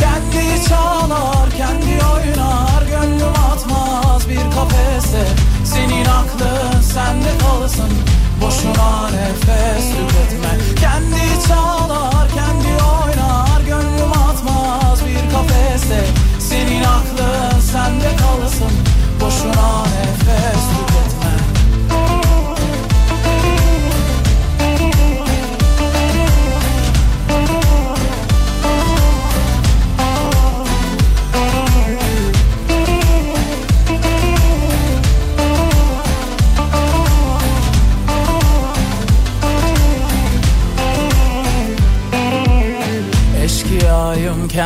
Kendi 0.00 0.68
çalar, 0.68 1.50
kendi 1.56 2.04
oynar 2.04 2.82
Gönlüm 2.90 3.34
atmaz 3.52 4.28
bir 4.28 4.54
kafese. 4.54 5.26
Senin 5.64 6.04
aklın 6.04 6.80
sende 6.80 7.38
kalsın 7.38 7.90
Boşuna 8.40 9.10
nefes 9.10 9.84
tüketme. 9.88 10.58
Kendi 10.80 11.48
çalar, 11.48 12.28
kendi 12.34 12.82
oynar 12.82 12.97
kafese 15.78 16.04
Senin 16.38 16.84
aklın 16.84 17.60
sende 17.60 18.16
kalsın 18.16 18.72
Boşuna 19.20 19.82
nefes 19.82 20.62
tüketme 20.68 20.87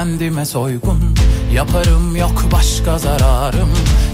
kendime 0.03 0.45
soygun 0.45 1.15
Yaparım 1.55 2.17
yok 2.17 2.45
başka 2.53 2.99
zararım. 2.99 3.71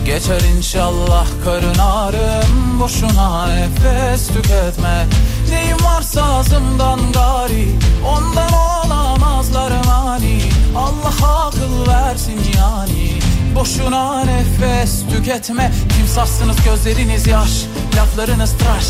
Geçer 0.07 0.41
inşallah 0.57 1.27
karın 1.45 1.79
ağrım. 1.79 2.81
Boşuna 2.81 3.47
nefes 3.47 4.29
tüketme. 4.29 5.07
Neyim 5.51 5.77
varsa 5.85 6.23
ağzımdan 6.23 7.01
gari 7.13 7.69
Ondan 8.07 8.53
olamazlar 8.53 9.73
mani. 9.87 10.41
Allah 10.77 11.47
akıl 11.47 11.93
versin 11.93 12.41
yani. 12.57 13.21
Boşuna 13.55 14.25
nefes 14.25 15.03
tüketme. 15.11 15.73
Timsahsınız 15.97 16.57
gözleriniz 16.65 17.27
yaş 17.27 17.65
Laflarınız 17.97 18.53
tıraş. 18.59 18.87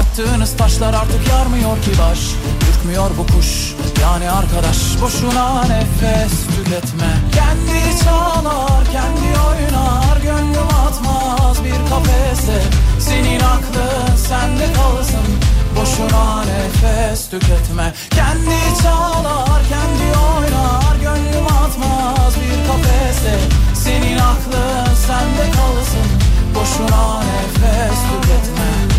Attığınız 0.00 0.56
taşlar 0.56 0.94
artık 0.94 1.28
yarmıyor 1.28 1.82
ki 1.82 1.90
baş. 1.98 2.20
Ürkmüyor 2.70 3.10
bu 3.18 3.26
kuş 3.26 3.74
yani 4.02 4.30
arkadaş 4.30 4.76
Boşuna 5.02 5.62
nefes 5.62 6.32
tüketme. 6.46 7.10
Kendi 7.34 8.04
çalar 8.04 8.84
kendi 8.92 9.28
oynar 9.48 10.16
Gönlüm 10.22 10.68
atmaz 10.86 11.64
bir 11.64 11.90
kafese. 11.90 12.62
Senin 13.00 13.40
aklın 13.40 14.16
sende 14.16 14.72
kalsın 14.72 15.26
Boşuna 15.76 16.44
nefes 16.44 17.30
tüketme. 17.30 17.92
Kendi 18.10 18.82
çalar 18.82 19.62
kendi 19.68 20.18
oynar 20.18 20.96
Gönlüm 21.02 21.46
atmaz 21.46 22.34
bir 22.36 22.66
kafese. 22.68 23.38
Senin 23.74 24.18
aklın 24.18 24.94
sende 25.06 25.50
kalsın 25.56 26.08
Boşuna 26.54 27.20
nefes 27.20 27.98
tüketme 27.98 28.91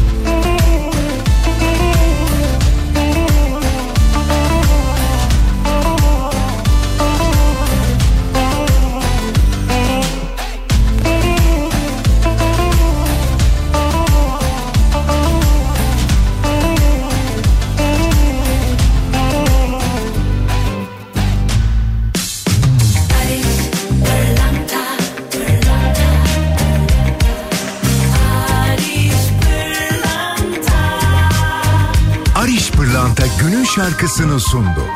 şarkısını 33.84 34.40
sundu. 34.40 34.93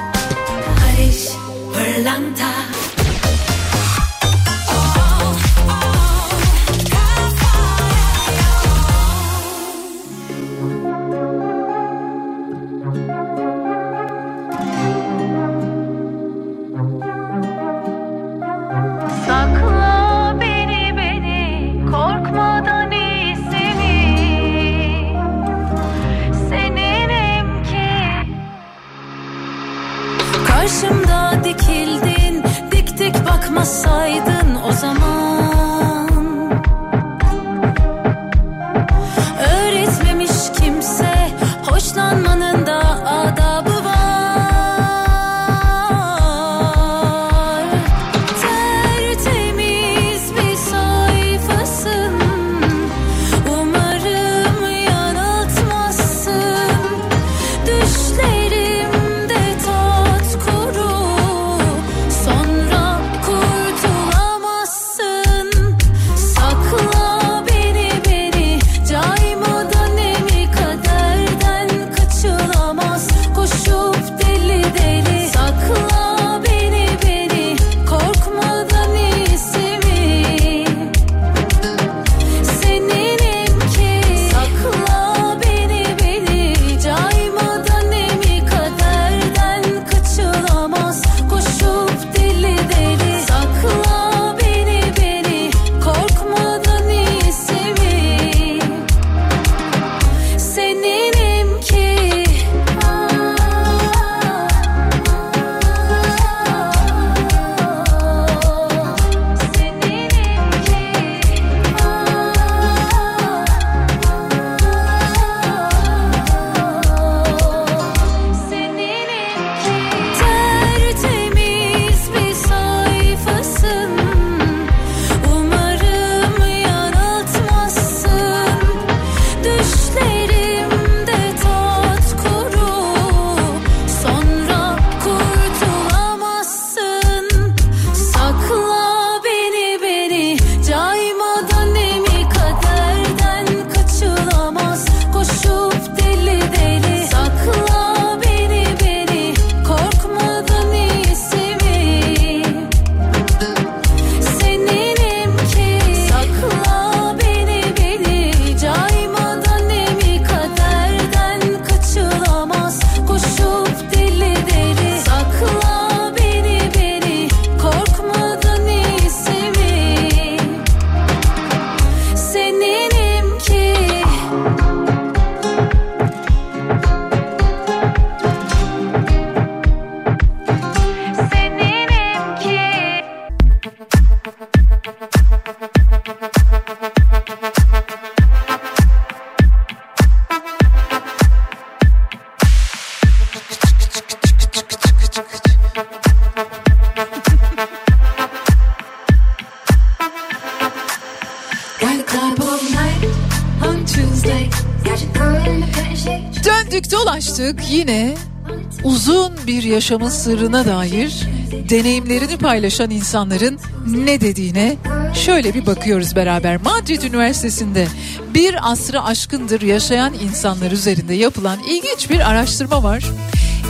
Yaşamın 209.78 210.10
sırrına 210.10 210.66
dair 210.66 211.28
deneyimlerini 211.70 212.38
paylaşan 212.38 212.90
insanların 212.90 213.60
ne 213.88 214.22
dediğine 214.22 214.76
şöyle 215.14 215.54
bir 215.54 215.66
bakıyoruz 215.66 216.16
beraber. 216.16 216.62
Madrid 216.62 217.02
Üniversitesi'nde 217.02 217.88
bir 218.34 218.72
asrı 218.72 219.04
aşkındır 219.04 219.62
yaşayan 219.62 220.14
insanlar 220.14 220.72
üzerinde 220.72 221.14
yapılan 221.14 221.60
ilginç 221.60 222.10
bir 222.10 222.30
araştırma 222.30 222.84
var. 222.84 223.04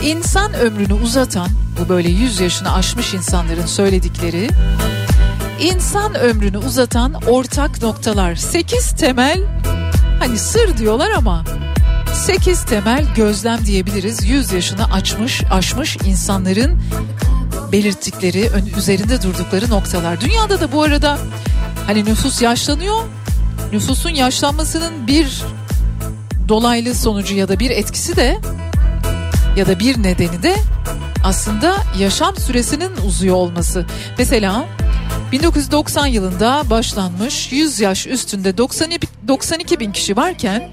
İnsan 0.04 0.54
ömrünü 0.54 0.92
uzatan, 0.92 1.48
bu 1.80 1.88
böyle 1.88 2.08
100 2.08 2.40
yaşını 2.40 2.74
aşmış 2.74 3.14
insanların 3.14 3.66
söyledikleri, 3.66 4.48
insan 5.60 6.14
ömrünü 6.14 6.58
uzatan 6.58 7.14
ortak 7.14 7.82
noktalar. 7.82 8.34
8 8.34 8.90
temel, 8.90 9.40
hani 10.18 10.38
sır 10.38 10.78
diyorlar 10.78 11.10
ama 11.10 11.44
8 12.18 12.64
temel 12.64 13.04
gözlem 13.16 13.66
diyebiliriz. 13.66 14.28
100 14.28 14.52
yaşını 14.52 14.92
açmış, 14.92 15.42
aşmış 15.50 15.96
insanların 15.96 16.82
belirttikleri, 17.72 18.50
üzerinde 18.78 19.22
durdukları 19.22 19.70
noktalar. 19.70 20.20
Dünyada 20.20 20.60
da 20.60 20.72
bu 20.72 20.82
arada 20.82 21.18
hani 21.86 22.04
nüfus 22.04 22.42
yaşlanıyor. 22.42 22.98
Nüfusun 23.72 24.10
yaşlanmasının 24.10 25.06
bir 25.06 25.42
dolaylı 26.48 26.94
sonucu 26.94 27.34
ya 27.34 27.48
da 27.48 27.58
bir 27.58 27.70
etkisi 27.70 28.16
de 28.16 28.38
ya 29.56 29.66
da 29.66 29.78
bir 29.78 30.02
nedeni 30.02 30.42
de 30.42 30.56
aslında 31.24 31.76
yaşam 31.98 32.36
süresinin 32.36 32.92
uzuyor 33.06 33.36
olması. 33.36 33.86
Mesela 34.18 34.66
1990 35.32 36.06
yılında 36.06 36.62
başlanmış 36.70 37.52
100 37.52 37.80
yaş 37.80 38.06
üstünde 38.06 38.58
92, 38.58 39.08
92 39.28 39.80
bin 39.80 39.92
kişi 39.92 40.16
varken 40.16 40.70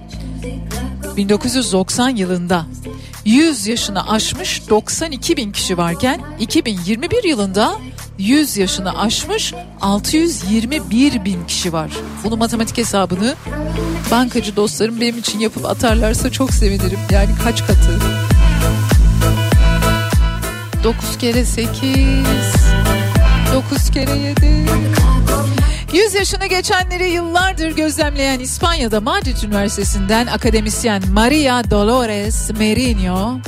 1990 1.18 2.10
yılında 2.10 2.66
100 3.26 3.68
yaşını 3.68 4.10
aşmış 4.10 4.70
92 4.70 5.38
bin 5.38 5.52
kişi 5.52 5.78
varken 5.78 6.22
2021 6.40 7.24
yılında 7.24 7.76
100 8.18 8.58
yaşını 8.58 9.00
aşmış 9.00 9.54
621 9.82 11.26
bin 11.26 11.46
kişi 11.46 11.74
var. 11.74 11.92
Bunu 12.24 12.38
matematik 12.38 12.78
hesabını 12.78 13.36
bankacı 14.12 14.56
dostlarım 14.56 15.02
benim 15.02 15.18
için 15.18 15.40
yapıp 15.40 15.66
atarlarsa 15.66 16.32
çok 16.32 16.52
sevinirim. 16.52 17.00
Yani 17.12 17.30
kaç 17.44 17.68
katı? 17.68 18.00
9 20.84 21.18
kere 21.18 21.46
8 21.46 21.84
9 23.54 23.90
kere 23.92 24.18
7 24.18 24.66
100 25.96 26.14
yaşını 26.14 26.46
geçenleri 26.46 27.10
yıllardır 27.10 27.76
gözlemleyen 27.76 28.40
İspanya'da 28.40 29.02
Madrid 29.02 29.38
Üniversitesi'nden 29.44 30.28
akademisyen 30.28 31.04
Maria 31.12 31.72
Dolores 31.72 32.52
Merino 32.52 33.40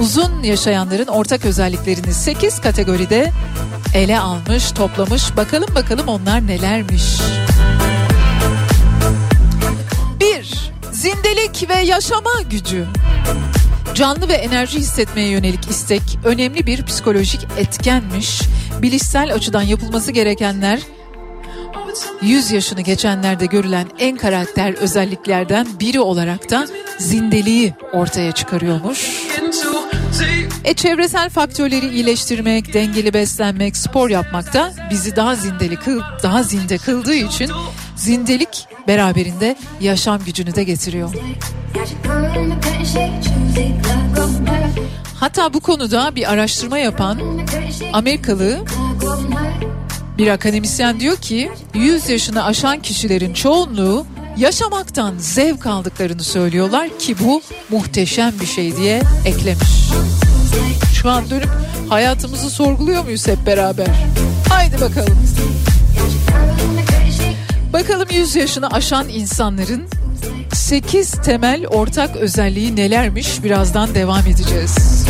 uzun 0.00 0.42
yaşayanların 0.42 1.06
ortak 1.06 1.44
özelliklerini 1.44 2.14
8 2.14 2.60
kategoride 2.60 3.32
ele 3.94 4.20
almış, 4.20 4.70
toplamış. 4.72 5.36
Bakalım 5.36 5.74
bakalım 5.74 6.08
onlar 6.08 6.46
nelermiş. 6.46 7.04
1. 10.20 10.72
Zindelik 10.92 11.68
ve 11.68 11.80
yaşama 11.80 12.42
gücü. 12.50 12.86
Canlı 13.94 14.28
ve 14.28 14.34
enerji 14.34 14.78
hissetmeye 14.78 15.28
yönelik 15.28 15.70
istek 15.70 16.02
önemli 16.24 16.66
bir 16.66 16.84
psikolojik 16.84 17.46
etkenmiş. 17.58 18.42
Bilişsel 18.82 19.34
açıdan 19.34 19.62
yapılması 19.62 20.12
gerekenler 20.12 20.80
100 22.22 22.50
yaşını 22.50 22.80
geçenlerde 22.80 23.46
görülen 23.46 23.86
en 23.98 24.16
karakter 24.16 24.72
özelliklerden 24.72 25.66
biri 25.80 26.00
olarak 26.00 26.50
da 26.50 26.66
zindeliği 26.98 27.74
ortaya 27.92 28.32
çıkarıyormuş. 28.32 29.30
E 30.64 30.74
çevresel 30.74 31.30
faktörleri 31.30 31.88
iyileştirmek, 31.88 32.72
dengeli 32.74 33.14
beslenmek, 33.14 33.76
spor 33.76 34.10
yapmak 34.10 34.54
da 34.54 34.72
bizi 34.90 35.16
daha 35.16 35.34
zindeli 35.34 35.76
kıl, 35.76 36.00
daha 36.22 36.42
zinde 36.42 36.78
kıldığı 36.78 37.14
için 37.14 37.50
zindelik 37.96 38.66
beraberinde 38.88 39.56
yaşam 39.80 40.24
gücünü 40.24 40.54
de 40.54 40.64
getiriyor. 40.64 41.14
Hatta 45.20 45.54
bu 45.54 45.60
konuda 45.60 46.16
bir 46.16 46.32
araştırma 46.32 46.78
yapan 46.78 47.18
Amerikalı 47.92 48.64
bir 50.20 50.28
akademisyen 50.28 51.00
diyor 51.00 51.16
ki 51.16 51.50
100 51.74 52.08
yaşını 52.08 52.44
aşan 52.44 52.82
kişilerin 52.82 53.34
çoğunluğu 53.34 54.06
yaşamaktan 54.36 55.14
zevk 55.18 55.66
aldıklarını 55.66 56.24
söylüyorlar 56.24 56.98
ki 56.98 57.16
bu 57.24 57.42
muhteşem 57.70 58.32
bir 58.40 58.46
şey 58.46 58.76
diye 58.76 59.02
eklemiş. 59.24 59.68
Şu 60.94 61.10
an 61.10 61.30
dönüp 61.30 61.48
hayatımızı 61.88 62.50
sorguluyor 62.50 63.04
muyuz 63.04 63.26
hep 63.26 63.46
beraber? 63.46 63.86
Haydi 64.48 64.80
bakalım. 64.80 65.18
Bakalım 67.72 68.08
100 68.10 68.36
yaşını 68.36 68.70
aşan 68.70 69.08
insanların 69.08 69.88
8 70.52 71.10
temel 71.10 71.66
ortak 71.66 72.16
özelliği 72.16 72.76
nelermiş 72.76 73.44
birazdan 73.44 73.94
devam 73.94 74.26
edeceğiz. 74.26 75.06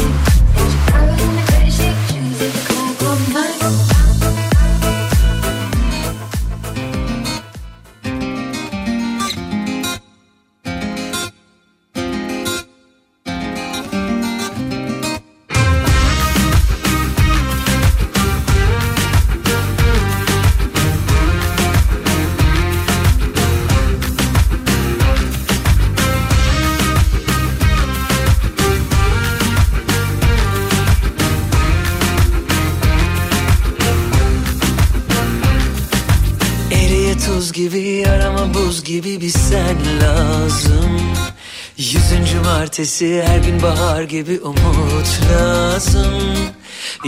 Martesi 42.81 43.22
her 43.26 43.39
gün 43.39 43.62
bahar 43.62 44.03
gibi 44.03 44.41
umut 44.41 45.20
lazım. 45.33 46.12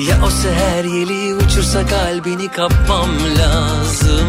Ya 0.09 0.19
o 0.27 0.31
seher 0.31 0.85
yeli 0.85 1.35
uçursa 1.35 1.87
kalbini 1.87 2.49
kapmam 2.49 3.11
lazım. 3.39 4.29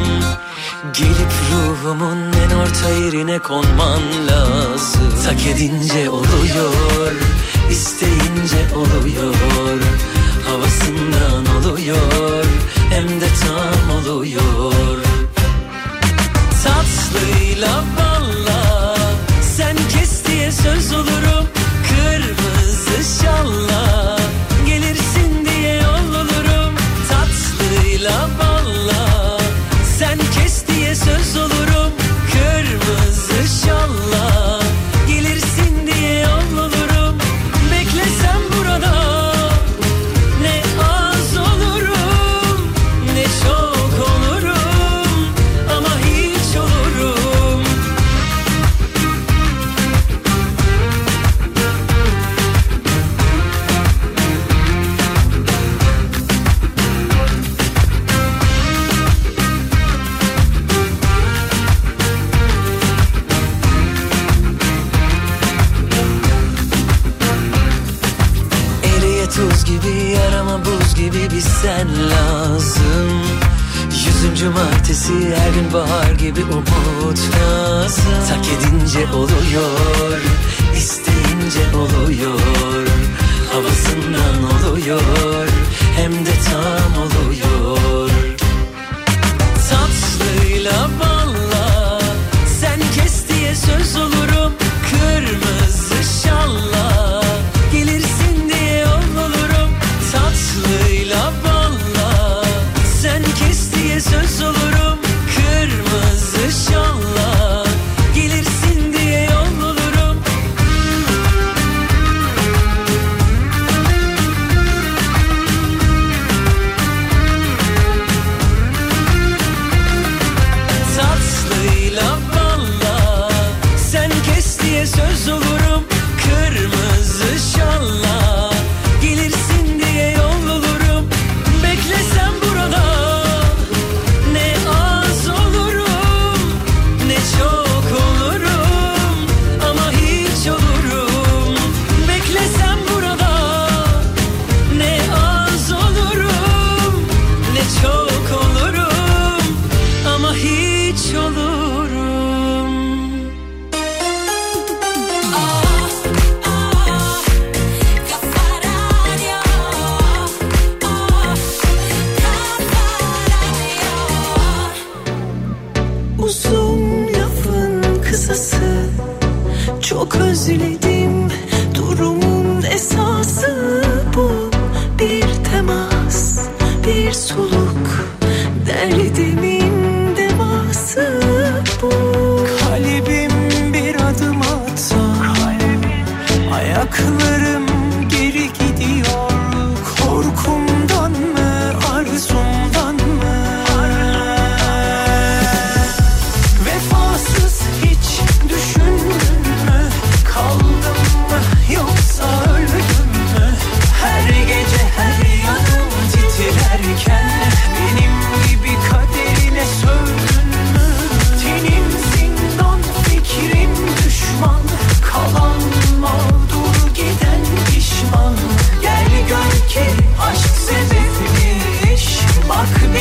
Gelip 0.94 1.34
ruhumun 1.52 2.18
en 2.18 2.56
orta 2.56 2.90
yerine 2.90 3.40
konman 3.40 4.02
lazım. 4.28 5.14
Tak 5.26 5.46
edince 5.46 6.10
oluyor, 6.10 7.12
isteyince 7.72 8.76
oluyor. 8.76 9.80
Havasından 10.48 11.46
oluyor, 11.56 12.46
hem 12.90 13.22
de 13.22 13.28
tam 13.42 13.98
oluyor. 13.98 15.00
Tatlıyla 16.64 17.84
diye 17.98 18.03
söz 20.54 20.94
olurum. 20.94 21.48
Kırmızı 21.90 23.24
şalla 23.24 24.18
Gelirsin 24.66 25.46
diye 25.46 25.76
yol 25.76 26.10
olurum 26.16 26.76
Tatlıyla 27.10 28.30
balla 28.40 29.38
Sen 30.00 30.20
kes 30.40 30.68
diye 30.68 30.96
söz 30.96 31.38
olurum. 31.38 31.92
Kırmızı 32.34 33.66
şalla 33.66 34.43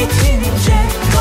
bitince 0.06 1.11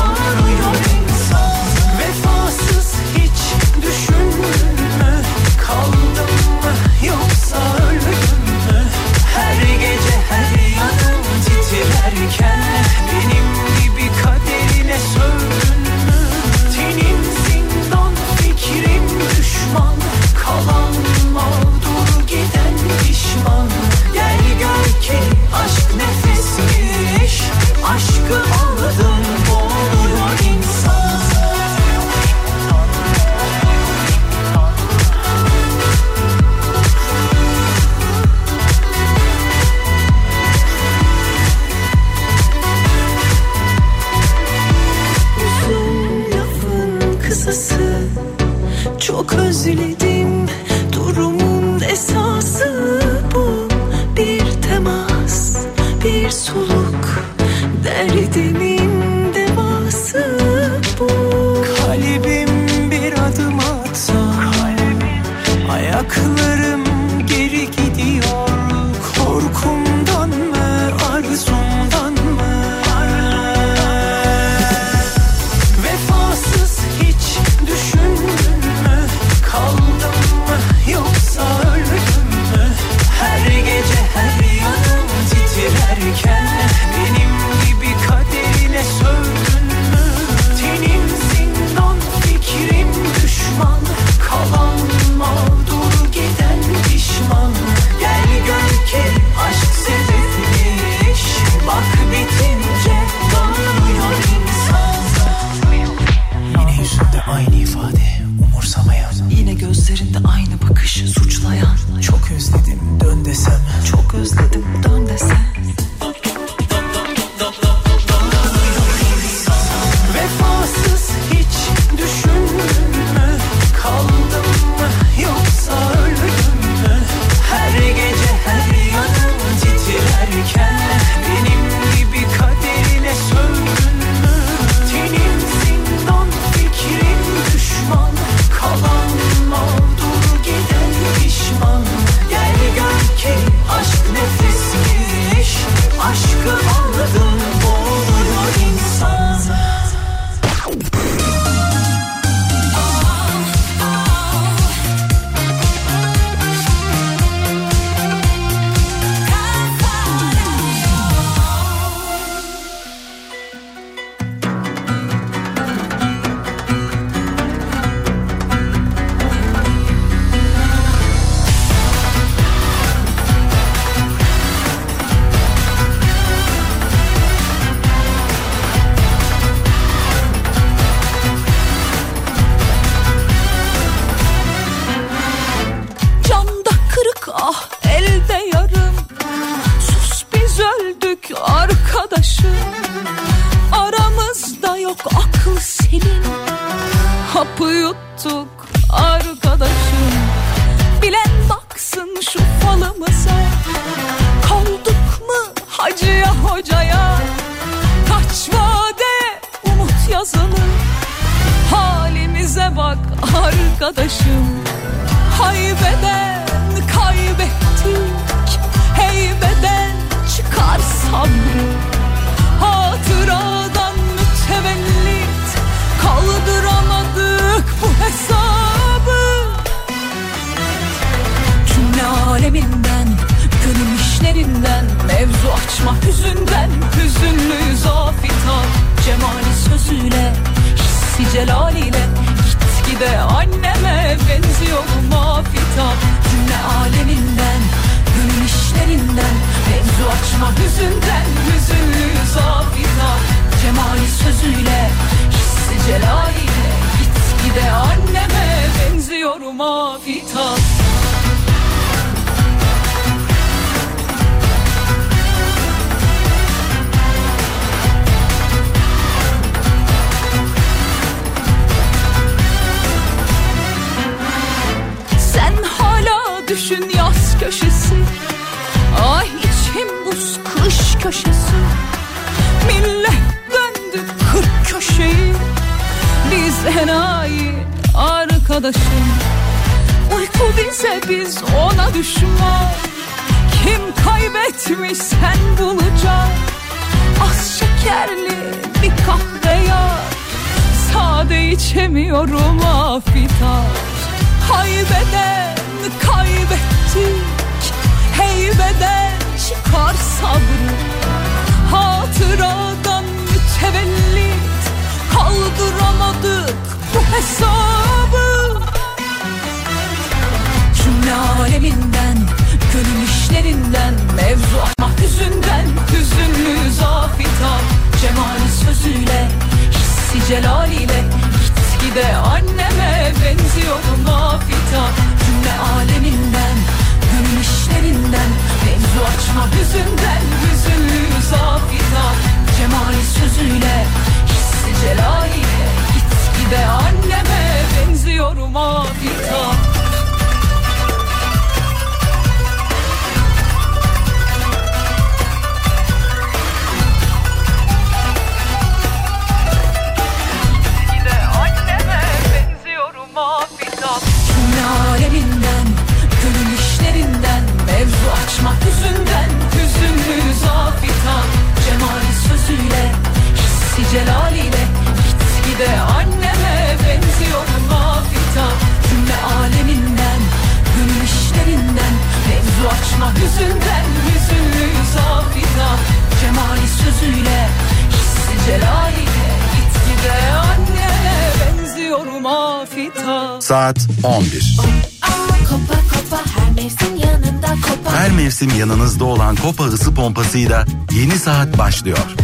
başlıyor. 401.72 402.21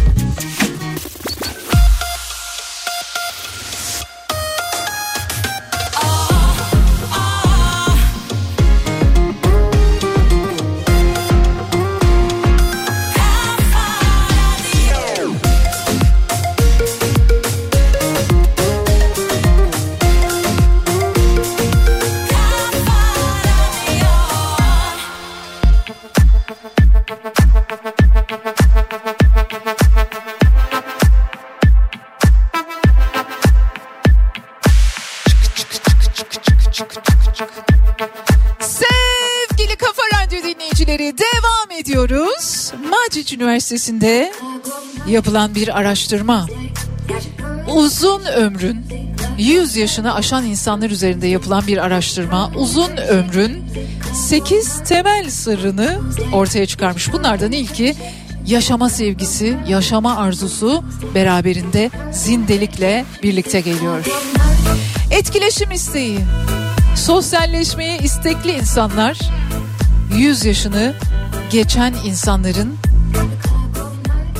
Üniversitesi'nde 43.89 44.31
yapılan 45.07 45.55
bir 45.55 45.79
araştırma 45.79 46.47
uzun 47.75 48.25
ömrün 48.25 48.85
100 49.37 49.75
yaşını 49.75 50.13
aşan 50.13 50.45
insanlar 50.45 50.89
üzerinde 50.89 51.27
yapılan 51.27 51.67
bir 51.67 51.77
araştırma 51.77 52.51
uzun 52.55 52.97
ömrün 52.97 53.63
8 54.13 54.83
temel 54.83 55.29
sırrını 55.29 55.99
ortaya 56.33 56.65
çıkarmış. 56.65 57.13
Bunlardan 57.13 57.51
ilki 57.51 57.95
yaşama 58.45 58.89
sevgisi, 58.89 59.57
yaşama 59.67 60.17
arzusu 60.17 60.83
beraberinde 61.15 61.91
zindelikle 62.11 63.05
birlikte 63.23 63.61
geliyor. 63.61 64.05
Etkileşim 65.11 65.71
isteği, 65.71 66.19
sosyalleşmeye 66.95 67.97
istekli 67.97 68.51
insanlar 68.51 69.19
100 70.17 70.45
yaşını 70.45 70.93
geçen 71.49 71.93
insanların 72.05 72.78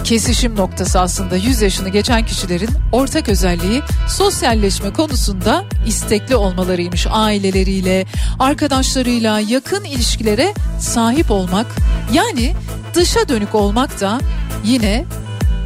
kesişim 0.10 0.55
noktası 0.55 0.99
aslında 0.99 1.36
100 1.36 1.62
yaşını 1.62 1.89
geçen 1.89 2.26
kişilerin 2.26 2.70
ortak 2.91 3.30
özelliği 3.30 3.82
sosyalleşme 4.07 4.93
konusunda 4.93 5.66
istekli 5.88 6.36
olmalarıymış. 6.36 7.07
Aileleriyle, 7.10 8.05
arkadaşlarıyla 8.39 9.39
yakın 9.39 9.84
ilişkilere 9.84 10.53
sahip 10.80 11.32
olmak 11.32 11.66
yani 12.14 12.55
dışa 12.93 13.30
dönük 13.30 13.55
olmak 13.55 14.01
da 14.01 14.20
yine 14.64 15.05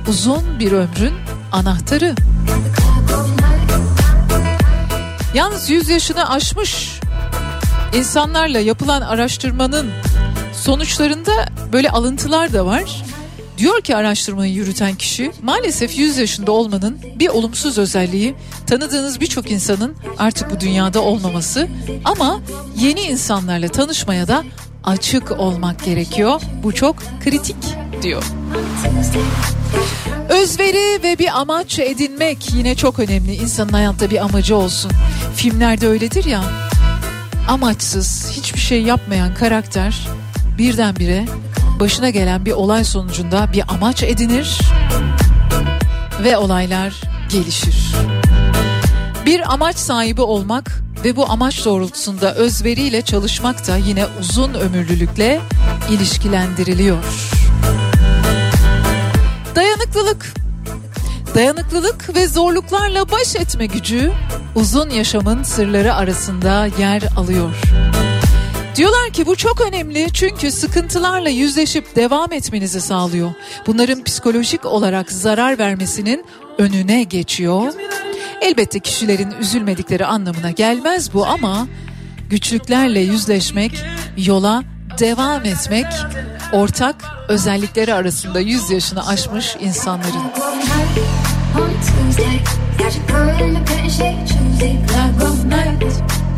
uzun 0.08 0.60
bir 0.60 0.72
ömrün 0.72 1.14
anahtarı. 1.52 2.16
Yalnız 5.34 5.70
100 5.70 5.90
yaşını 5.90 6.30
aşmış 6.30 7.00
insanlarla 7.96 8.60
yapılan 8.60 9.02
araştırmanın 9.02 9.92
sonuçlarında 10.54 11.32
böyle 11.74 11.90
alıntılar 11.90 12.54
da 12.54 12.66
var. 12.66 13.04
Diyor 13.58 13.82
ki 13.82 13.96
araştırmayı 13.96 14.54
yürüten 14.54 14.96
kişi 14.96 15.32
maalesef 15.44 15.98
100 15.98 16.18
yaşında 16.18 16.52
olmanın 16.52 17.00
bir 17.20 17.28
olumsuz 17.28 17.78
özelliği 17.78 18.36
tanıdığınız 18.68 19.22
birçok 19.22 19.52
insanın 19.52 19.96
artık 20.18 20.52
bu 20.52 20.60
dünyada 20.60 21.02
olmaması 21.02 21.68
ama 22.06 22.42
yeni 22.80 23.02
insanlarla 23.02 23.68
tanışmaya 23.68 24.28
da 24.28 24.44
açık 24.84 25.32
olmak 25.32 25.86
gerekiyor. 25.86 26.42
Bu 26.64 26.74
çok 26.74 26.96
kritik 27.24 27.56
diyor. 28.02 28.24
Özveri 30.30 31.04
ve 31.04 31.20
bir 31.20 31.40
amaç 31.40 31.80
edinmek 31.80 32.54
yine 32.54 32.76
çok 32.76 33.00
önemli. 33.00 33.36
İnsanın 33.36 33.74
hayatta 33.74 34.12
bir 34.12 34.24
amacı 34.24 34.56
olsun. 34.56 34.92
Filmlerde 35.36 35.88
öyledir 35.88 36.26
ya. 36.26 36.44
Amaçsız, 37.48 38.32
hiçbir 38.32 38.60
şey 38.60 38.82
yapmayan 38.82 39.34
karakter 39.34 40.08
birdenbire 40.58 41.26
başına 41.84 42.10
gelen 42.10 42.46
bir 42.46 42.52
olay 42.52 42.84
sonucunda 42.84 43.54
bir 43.54 43.64
amaç 43.68 44.04
edinir 44.04 44.60
ve 46.24 46.38
olaylar 46.38 47.02
gelişir. 47.30 47.96
Bir 49.26 49.54
amaç 49.54 49.78
sahibi 49.78 50.22
olmak 50.22 50.84
ve 51.06 51.16
bu 51.16 51.30
amaç 51.30 51.66
doğrultusunda 51.66 52.36
özveriyle 52.36 53.02
çalışmak 53.02 53.68
da 53.68 53.78
yine 53.78 54.06
uzun 54.20 54.54
ömürlülükle 54.54 55.42
ilişkilendiriliyor. 55.90 57.04
Dayanıklılık. 59.56 60.34
Dayanıklılık 61.36 62.16
ve 62.16 62.28
zorluklarla 62.28 63.12
baş 63.12 63.36
etme 63.36 63.66
gücü 63.66 64.12
uzun 64.56 64.90
yaşamın 64.90 65.44
sırları 65.44 65.96
arasında 65.96 66.66
yer 66.80 67.04
alıyor. 67.18 67.50
Diyorlar 68.76 69.10
ki 69.10 69.26
bu 69.26 69.36
çok 69.36 69.62
önemli 69.62 70.08
çünkü 70.14 70.52
sıkıntılarla 70.52 71.30
yüzleşip 71.30 71.96
devam 71.96 72.34
etmenizi 72.34 72.82
sağlıyor. 72.82 73.34
Bunların 73.68 74.04
psikolojik 74.04 74.66
olarak 74.66 75.12
zarar 75.12 75.60
vermesinin 75.60 76.26
önüne 76.58 77.04
geçiyor. 77.04 77.74
Elbette 78.42 78.80
kişilerin 78.80 79.32
üzülmedikleri 79.40 80.06
anlamına 80.06 80.52
gelmez 80.52 81.14
bu 81.14 81.26
ama 81.26 81.68
güçlüklerle 82.30 83.00
yüzleşmek, 83.00 83.86
yola 84.18 84.64
devam 85.00 85.46
etmek 85.46 85.86
ortak 86.54 86.96
özellikleri 87.30 87.94
arasında 87.94 88.40
100 88.40 88.70
yaşını 88.70 89.08
aşmış 89.08 89.56
insanların. 89.62 90.24
Got 92.78 92.96
your 92.96 93.08
girl 93.08 93.48
in 93.48 93.54
the 93.54 93.62
pretty 93.66 93.90
shade 93.90 94.28
Tuesday, 94.28 94.78
black 94.88 95.22
room 95.22 95.50
night 95.50 95.84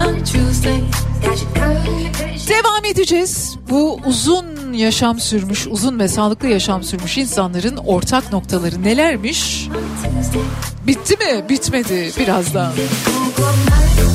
on 0.02 0.24
Tuesday, 0.24 0.82
got 1.24 1.42
your 1.42 1.54
girl 1.54 1.94
in 1.94 2.04
the 2.04 2.12
pretty 2.18 2.40
shade. 2.40 2.50
Devam 2.50 2.86
edeceğiz. 2.86 3.56
Bu 3.70 4.00
uzun 4.06 4.74
yaşam 4.74 5.20
sürmüş, 5.20 5.68
uzun 5.68 6.00
ve 6.00 6.08
sağlıklı 6.08 6.48
yaşam 6.48 6.84
sürmüş 6.84 7.18
insanların 7.18 7.78
ortak 7.78 8.32
noktaları 8.32 8.84
nelermiş? 8.84 9.70
Bitti 10.88 11.18
mi? 11.18 11.50
Bitmedi. 11.50 12.12
Birazdan. 12.20 12.72
Kulağın 13.36 14.15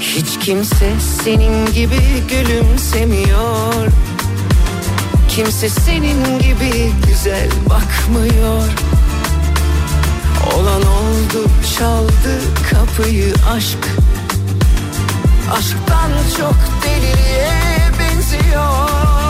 hiç 0.00 0.38
kimse 0.44 0.92
senin 1.24 1.66
gibi 1.66 2.00
gülümsemiyor. 2.28 3.86
Kimse 5.28 5.68
senin 5.68 6.38
gibi 6.38 6.92
güzel 7.06 7.48
bakmıyor. 7.70 8.62
Olan 10.54 10.82
oldu 10.82 11.50
çaldı 11.78 12.40
kapıyı 12.70 13.34
aşk. 13.52 13.78
Aşktan 15.52 16.10
çok 16.38 16.54
deliliğe 16.84 17.50
benziyor 17.98 19.29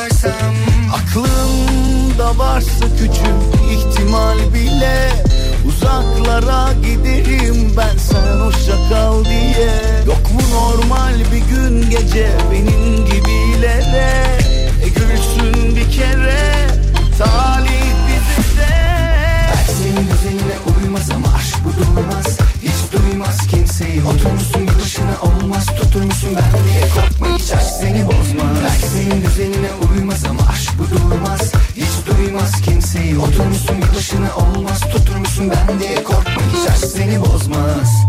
Tutarsam 0.00 0.54
Aklımda 0.94 2.38
varsa 2.38 2.84
küçük 2.98 3.70
ihtimal 3.70 4.38
bile 4.54 5.10
Uzaklara 5.68 6.72
giderim 6.72 7.72
ben 7.76 7.98
sen 7.98 8.40
hoşça 8.40 8.88
kal 8.88 9.24
diye. 9.24 9.70
Yok 10.06 10.32
mu 10.34 10.40
normal 10.52 11.14
bir 11.32 11.56
gün 11.56 11.90
gece 11.90 12.30
benim 12.52 13.06
gibilere? 13.06 14.38
E 14.84 14.88
gülsün 14.88 15.76
bir 15.76 15.90
kere 15.92 16.66
talih 17.18 17.92
bize 18.06 18.76
Belki 19.54 19.72
senin 19.72 20.08
düzenine 20.10 20.56
uymaz 20.84 21.10
ama 21.10 21.28
aşk 21.36 21.56
bu 21.64 21.70
durmaz 21.76 22.38
Hiç 22.62 22.92
duymaz 22.92 23.46
kimseyi 23.80 24.04
Oturmuşsun 24.04 24.68
başına 24.68 25.20
olmaz 25.22 25.66
Tuturmuşsun 25.66 26.30
ben 26.36 26.64
diye 26.64 26.88
korkma 26.94 27.38
hiç 27.38 27.52
aşk 27.52 27.70
seni 27.80 28.06
bozmaz? 28.06 28.56
Belki 28.64 28.86
senin 28.86 29.22
düzenine 29.22 29.70
uymaz 29.90 30.24
ama 30.24 30.40
aşk 30.52 30.70
bu 30.78 30.90
durmaz. 30.90 31.52
Hiç 31.76 32.06
duymaz 32.06 32.60
kimseyi 32.60 33.18
Oturmuşsun 33.18 33.76
başına 33.96 34.36
olmaz 34.36 34.80
Tuturmuşsun 34.80 35.50
ben 35.50 35.80
diye 35.80 36.04
korkma 36.04 36.42
hiç 36.52 36.70
aşk 36.70 36.84
seni 36.86 37.20
bozmaz 37.20 38.06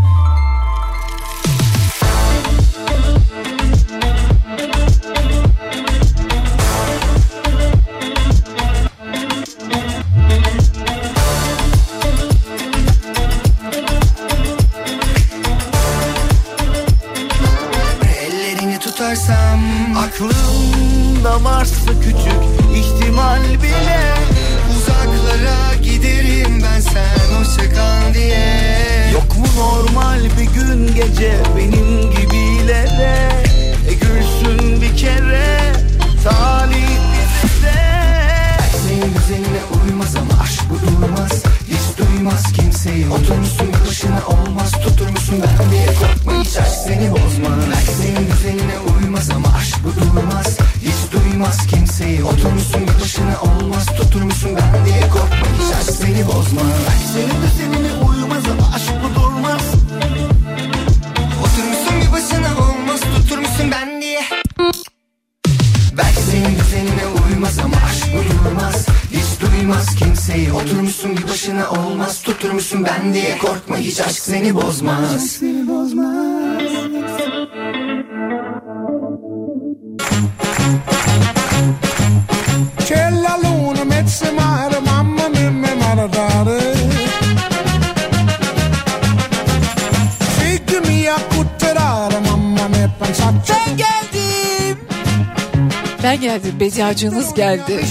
Bediacınız 96.61 97.33
geldi. 97.33 97.81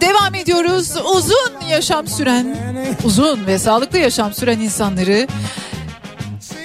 Devam 0.00 0.34
ediyoruz. 0.34 0.94
Uzun 1.16 1.68
yaşam 1.70 2.06
süren, 2.06 2.56
uzun 3.04 3.46
ve 3.46 3.58
sağlıklı 3.58 3.98
yaşam 3.98 4.34
süren 4.34 4.60
insanları 4.60 5.26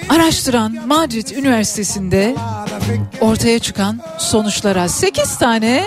araştıran 0.08 0.76
Madrid 0.86 1.28
Üniversitesi'nde 1.28 2.36
ortaya 3.20 3.58
çıkan 3.58 4.00
sonuçlara 4.18 4.88
8 4.88 5.38
tane 5.38 5.84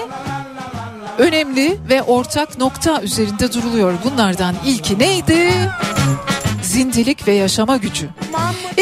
önemli 1.18 1.78
ve 1.90 2.04
ortak 2.04 2.58
nokta 2.58 3.02
üzerinde 3.02 3.54
duruluyor. 3.54 3.94
Bunlardan 4.04 4.56
ilki 4.66 5.00
neydi? 5.00 5.52
Zindelik 6.64 7.28
ve 7.28 7.34
yaşama 7.34 7.78
gücü. 7.78 8.10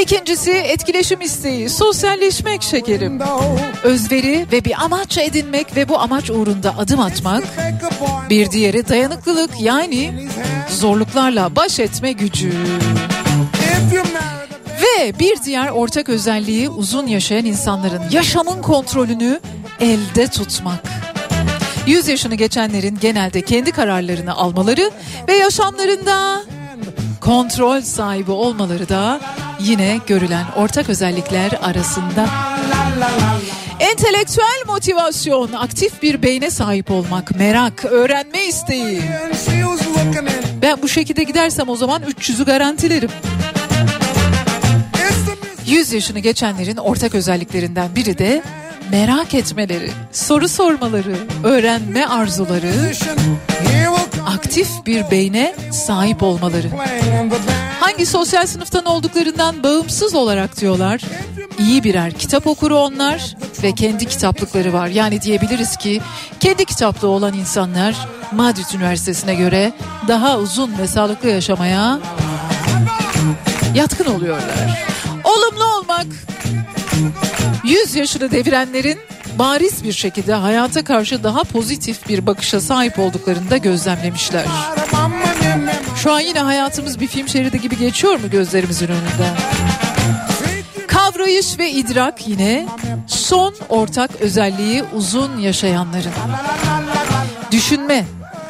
İkincisi 0.02 0.52
etkileşim 0.52 1.22
isteği, 1.22 1.70
sosyalleşmek 1.70 2.64
şekerim. 2.64 3.20
Özveri 3.84 4.46
ve 4.52 4.66
bir 4.66 4.84
amaç 4.84 5.18
edinmek 5.18 5.76
ve 5.76 5.90
bu 5.90 6.00
amaç 6.00 6.30
uğrunda 6.30 6.78
adım 6.78 7.00
atmak. 7.00 7.44
Bir 8.30 8.52
diğeri 8.52 8.88
dayanıklılık 8.88 9.62
yani 9.62 10.28
zorluklarla 10.70 11.56
baş 11.56 11.80
etme 11.80 12.12
gücü. 12.12 12.54
Ve 14.82 15.20
bir 15.20 15.44
diğer 15.44 15.70
ortak 15.70 16.10
özelliği 16.10 16.70
uzun 16.70 17.08
yaşayan 17.08 17.46
insanların 17.46 18.04
yaşamın 18.12 18.62
kontrolünü 18.62 19.40
elde 19.80 20.28
tutmak. 20.28 20.84
100 21.88 22.08
yaşını 22.08 22.36
geçenlerin 22.36 22.98
genelde 23.02 23.42
kendi 23.42 23.72
kararlarını 23.72 24.36
almaları 24.36 24.92
ve 25.28 25.34
yaşamlarında 25.34 26.42
kontrol 27.22 27.82
sahibi 27.82 28.32
olmaları 28.32 28.90
da 28.90 29.20
yine 29.60 30.00
görülen 30.08 30.46
ortak 30.56 30.90
özellikler 30.90 31.52
arasında. 31.62 32.30
Entelektüel 33.80 34.64
motivasyon, 34.68 35.54
aktif 35.54 36.02
bir 36.02 36.22
beyne 36.22 36.52
sahip 36.52 36.92
olmak, 36.92 37.36
merak, 37.36 37.86
öğrenme 37.86 38.46
isteği. 38.46 39.02
Ben 40.62 40.82
bu 40.82 40.88
şekilde 40.88 41.24
gidersem 41.24 41.70
o 41.70 41.76
zaman 41.76 42.02
300'ü 42.02 42.46
garantilerim. 42.46 43.10
100 45.66 45.94
yaşını 45.94 46.20
geçenlerin 46.20 46.78
ortak 46.78 47.16
özelliklerinden 47.16 47.96
biri 47.96 48.18
de 48.18 48.44
merak 48.92 49.34
etmeleri, 49.34 49.92
soru 50.12 50.48
sormaları, 50.48 51.16
öğrenme 51.44 52.06
arzuları, 52.06 52.74
aktif 54.28 54.70
bir 54.86 55.12
beyne 55.12 55.56
sahip 55.72 56.24
olmaları. 56.24 56.68
Hangi 57.80 58.06
sosyal 58.06 58.48
sınıftan 58.48 58.86
olduklarından 58.86 59.64
bağımsız 59.64 60.16
olarak 60.16 60.62
diyorlar. 60.62 61.02
İyi 61.60 61.84
birer 61.84 62.14
kitap 62.14 62.48
okuru 62.48 62.78
onlar 62.78 63.36
ve 63.64 63.72
kendi 63.72 64.06
kitaplıkları 64.06 64.74
var. 64.74 64.88
Yani 64.88 65.22
diyebiliriz 65.22 65.78
ki 65.78 66.02
kendi 66.40 66.66
kitaplığı 66.66 67.08
olan 67.08 67.34
insanlar 67.34 68.08
Madrid 68.32 68.74
Üniversitesi'ne 68.76 69.36
göre 69.36 69.72
daha 70.08 70.38
uzun 70.38 70.78
ve 70.78 70.88
sağlıklı 70.88 71.30
yaşamaya 71.30 72.00
yatkın 73.76 74.06
oluyorlar. 74.06 74.86
Olumlu 75.24 75.64
olmak 75.78 76.06
100 77.64 77.96
yaşını 77.96 78.32
devirenlerin 78.32 79.00
bariz 79.40 79.84
bir 79.84 79.94
şekilde 79.94 80.34
hayata 80.34 80.84
karşı 80.84 81.24
daha 81.24 81.44
pozitif 81.44 82.10
bir 82.10 82.26
bakışa 82.26 82.62
sahip 82.62 83.00
olduklarını 83.00 83.50
da 83.50 83.58
gözlemlemişler. 83.58 84.46
Şu 85.96 86.14
an 86.14 86.20
yine 86.20 86.40
hayatımız 86.40 87.00
bir 87.00 87.08
film 87.08 87.28
şeridi 87.28 87.62
gibi 87.62 87.78
geçiyor 87.78 88.20
mu 88.20 88.30
gözlerimizin 88.32 88.88
önünde? 88.88 89.30
Kavrayış 90.88 91.60
ve 91.60 91.72
idrak 91.72 92.28
yine 92.28 92.68
son 93.08 93.56
ortak 93.70 94.16
özelliği 94.22 94.84
uzun 94.94 95.38
yaşayanların. 95.38 96.12
Düşünme, 97.52 98.06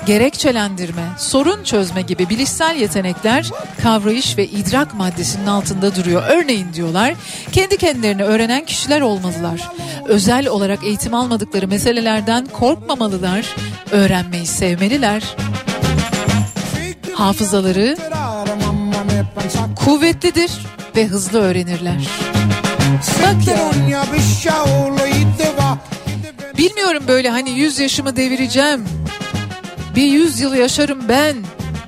gerekçelendirme, 0.07 1.03
sorun 1.17 1.63
çözme 1.63 2.01
gibi 2.01 2.29
bilişsel 2.29 2.75
yetenekler 2.75 3.49
kavrayış 3.83 4.37
ve 4.37 4.45
idrak 4.47 4.93
maddesinin 4.93 5.47
altında 5.47 5.95
duruyor. 5.95 6.23
Örneğin 6.27 6.73
diyorlar 6.73 7.13
kendi 7.51 7.77
kendilerini 7.77 8.23
öğrenen 8.23 8.65
kişiler 8.65 9.01
olmalılar. 9.01 9.69
Özel 10.05 10.47
olarak 10.47 10.83
eğitim 10.83 11.13
almadıkları 11.13 11.67
meselelerden 11.67 12.45
korkmamalılar, 12.45 13.55
öğrenmeyi 13.91 14.45
sevmeliler. 14.45 15.23
Hafızaları 17.13 17.97
kuvvetlidir 19.75 20.51
ve 20.95 21.07
hızlı 21.07 21.41
öğrenirler. 21.41 22.07
Bak 23.23 23.47
ya. 23.47 23.71
Bilmiyorum 26.57 27.03
böyle 27.07 27.29
hani 27.29 27.49
100 27.49 27.79
yaşımı 27.79 28.15
devireceğim. 28.15 28.85
Bir 29.97 30.07
100 30.07 30.39
yıl 30.39 30.53
yaşarım 30.53 31.09
ben 31.09 31.35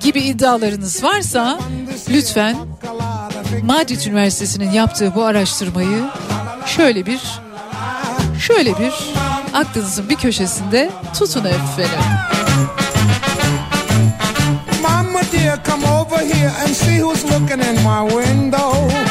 gibi 0.00 0.20
iddialarınız 0.20 1.04
varsa 1.04 1.58
lütfen 2.08 2.56
Madrid 3.62 4.06
Üniversitesi'nin 4.06 4.70
yaptığı 4.70 5.14
bu 5.14 5.24
araştırmayı 5.24 6.04
şöyle 6.66 7.06
bir 7.06 7.20
şöyle 8.38 8.78
bir 8.78 8.92
aklınızın 9.54 10.08
bir 10.08 10.16
köşesinde 10.16 10.90
tutun 11.18 11.44
efendim. 11.44 12.00
Mama 14.82 15.20
dear, 15.32 15.64
come 15.64 15.86
over 15.86 16.34
here 16.34 16.50
and 16.50 16.74
see 16.74 16.98
who's 16.98 17.24
looking 17.24 17.62
in 17.64 17.74
my 17.74 18.24
window. 18.24 19.09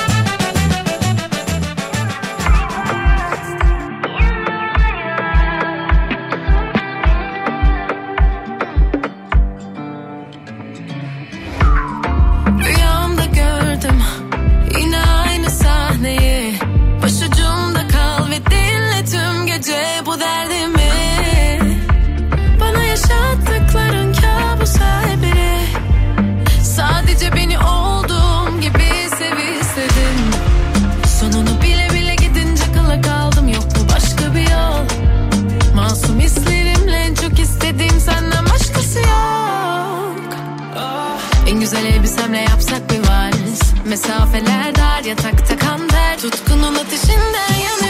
Güzel 42.29 42.35
elbisemle 42.35 42.39
yapsak 42.39 42.89
bir 42.89 42.99
vals. 42.99 43.73
Mesafeler 43.85 44.75
dar 44.75 45.03
yatakta 45.03 45.57
kan 45.57 45.89
der. 45.89 46.19
Tutkunun 46.19 46.75
ateşinden 46.75 47.53
yanıyorum 47.53 47.88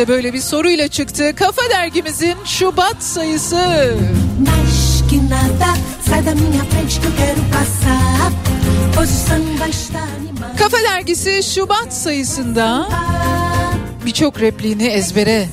İşte 0.00 0.12
böyle 0.12 0.32
bir 0.32 0.40
soruyla 0.40 0.88
çıktı 0.88 1.34
Kafa 1.36 1.62
Dergimizin 1.70 2.34
Şubat 2.44 3.02
sayısı. 3.02 3.94
Kafa 10.58 10.76
Dergisi 10.76 11.42
Şubat 11.42 11.94
sayısında 11.94 12.88
birçok 14.06 14.40
repliğini 14.40 14.86
ezbere 14.86 15.48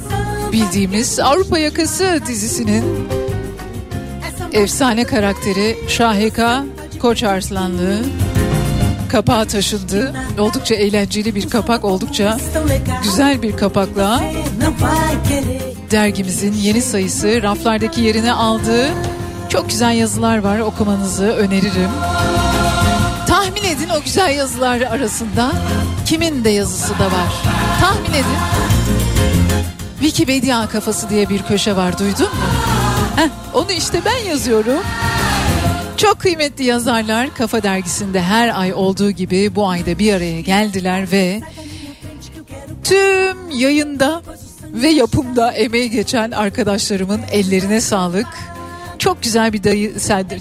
bildiğimiz 0.51 1.19
Avrupa 1.19 1.59
Yakası 1.59 2.21
dizisinin 2.27 3.07
efsane 4.53 5.03
karakteri 5.03 5.77
Şahika 5.87 6.65
Koç 6.99 7.23
Arslanlı 7.23 7.99
kapağa 9.07 9.45
taşındı. 9.45 10.13
Oldukça 10.39 10.75
eğlenceli 10.75 11.35
bir 11.35 11.49
kapak, 11.49 11.85
oldukça 11.85 12.37
güzel 13.03 13.41
bir 13.41 13.57
kapakla 13.57 14.21
dergimizin 15.91 16.53
yeni 16.53 16.81
sayısı 16.81 17.43
raflardaki 17.43 18.01
yerini 18.01 18.33
aldı. 18.33 18.87
Çok 19.49 19.69
güzel 19.69 19.95
yazılar 19.95 20.37
var 20.37 20.59
okumanızı 20.59 21.25
öneririm. 21.25 21.89
Tahmin 23.27 23.63
edin 23.63 23.89
o 23.99 24.03
güzel 24.03 24.35
yazılar 24.37 24.81
arasında 24.81 25.51
kimin 26.05 26.43
de 26.43 26.49
yazısı 26.49 26.93
da 26.99 27.05
var. 27.05 27.33
Tahmin 27.81 28.09
edin. 28.13 28.37
Wikipedia 29.99 30.69
kafası 30.69 31.09
diye 31.09 31.29
bir 31.29 31.43
köşe 31.43 31.75
var 31.75 31.99
duydun 31.99 32.25
mu? 32.25 32.47
Heh, 33.15 33.29
onu 33.53 33.71
işte 33.71 34.01
ben 34.05 34.29
yazıyorum. 34.29 34.83
Çok 35.97 36.19
kıymetli 36.19 36.63
yazarlar 36.63 37.35
Kafa 37.35 37.63
Dergisi'nde 37.63 38.21
her 38.21 38.59
ay 38.61 38.73
olduğu 38.73 39.11
gibi 39.11 39.55
bu 39.55 39.67
ayda 39.67 39.99
bir 39.99 40.13
araya 40.13 40.41
geldiler 40.41 41.11
ve 41.11 41.41
tüm 42.83 43.51
yayında 43.51 44.21
ve 44.73 44.87
yapımda 44.87 45.51
emeği 45.51 45.89
geçen 45.89 46.31
arkadaşlarımın 46.31 47.21
ellerine 47.31 47.81
sağlık. 47.81 48.27
Çok 48.99 49.23
güzel 49.23 49.53
bir 49.53 49.63
dayı, 49.63 49.93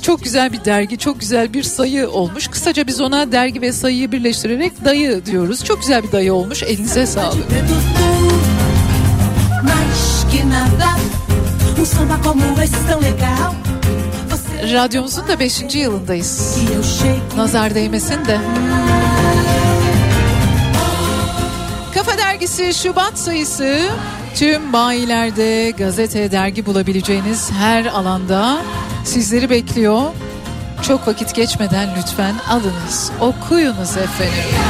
çok 0.03 0.25
güzel 0.25 0.53
bir 0.53 0.65
dergi, 0.65 0.99
çok 0.99 1.21
güzel 1.21 1.55
bir 1.55 1.63
sayı 1.63 2.11
olmuş. 2.11 2.49
Kısaca 2.49 2.87
biz 2.87 3.01
ona 3.01 3.33
dergi 3.33 3.61
ve 3.61 3.73
sayıyı 3.73 4.13
birleştirerek 4.13 4.85
dayı 4.85 5.27
diyoruz. 5.27 5.65
Çok 5.65 5.81
güzel 5.81 6.03
bir 6.03 6.13
dayı 6.13 6.35
olmuş. 6.35 6.63
Elinize 6.63 7.07
sağlık. 7.07 7.47
Um 11.79 11.85
samba 11.85 12.19
como 12.23 12.63
esse 12.63 12.77
tão 12.89 13.03
legal. 13.03 13.66
Radyomuzun 14.63 15.29
da 15.29 15.41
5. 15.41 15.75
yılındayız. 15.75 16.59
Nazar 17.37 17.75
değmesin 17.75 18.25
de. 18.25 18.39
Kafa 21.95 22.19
Dergisi 22.19 22.75
Şubat 22.75 23.19
sayısı 23.19 23.89
tüm 24.35 24.73
bayilerde, 24.73 25.71
gazete, 25.71 26.31
dergi 26.31 26.67
bulabileceğiniz 26.67 27.51
her 27.51 27.85
alanda 27.85 28.59
sizleri 29.05 29.51
bekliyor. 29.51 30.03
Çok 30.83 31.09
vakit 31.09 31.35
geçmeden 31.35 31.89
lütfen 31.99 32.35
alınız, 32.51 33.13
okuyunuz 33.21 33.97
efendim. 33.97 34.61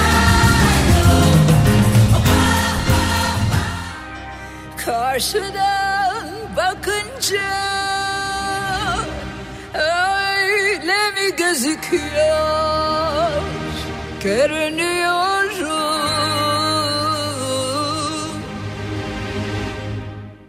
Karşıdan 4.77 6.27
bakınca 6.57 7.66
gözüküyor? 11.31 12.07
Görünüyorum. 14.23 14.97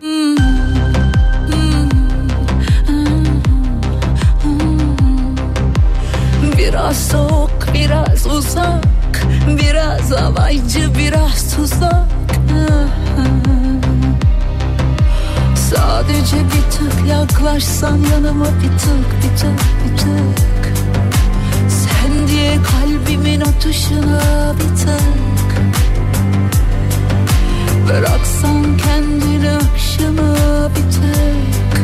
Hmm. 0.02 0.38
Biraz 6.58 7.08
soğuk, 7.08 7.52
biraz 7.74 8.28
uzak, 8.28 9.24
biraz 9.48 10.14
alaycı, 10.14 10.96
biraz 10.98 11.56
tuzak. 11.56 12.08
Sadece 15.56 16.38
bir 16.38 16.72
tık 16.72 17.10
yaklaşsan 17.10 17.98
yanıma 18.12 18.46
bir 18.46 18.78
tık 18.80 19.08
bir 19.24 19.38
tık 19.38 19.60
bir 19.86 19.98
tık 19.98 20.57
Diye 22.38 22.58
kalbimin 22.64 23.42
atışına 23.42 24.54
bir 24.56 24.78
tık. 24.80 25.52
Bıraksan 27.90 28.78
kendini 28.78 29.52
akşama 29.52 30.36
bir 30.70 30.92
tık. 30.92 31.82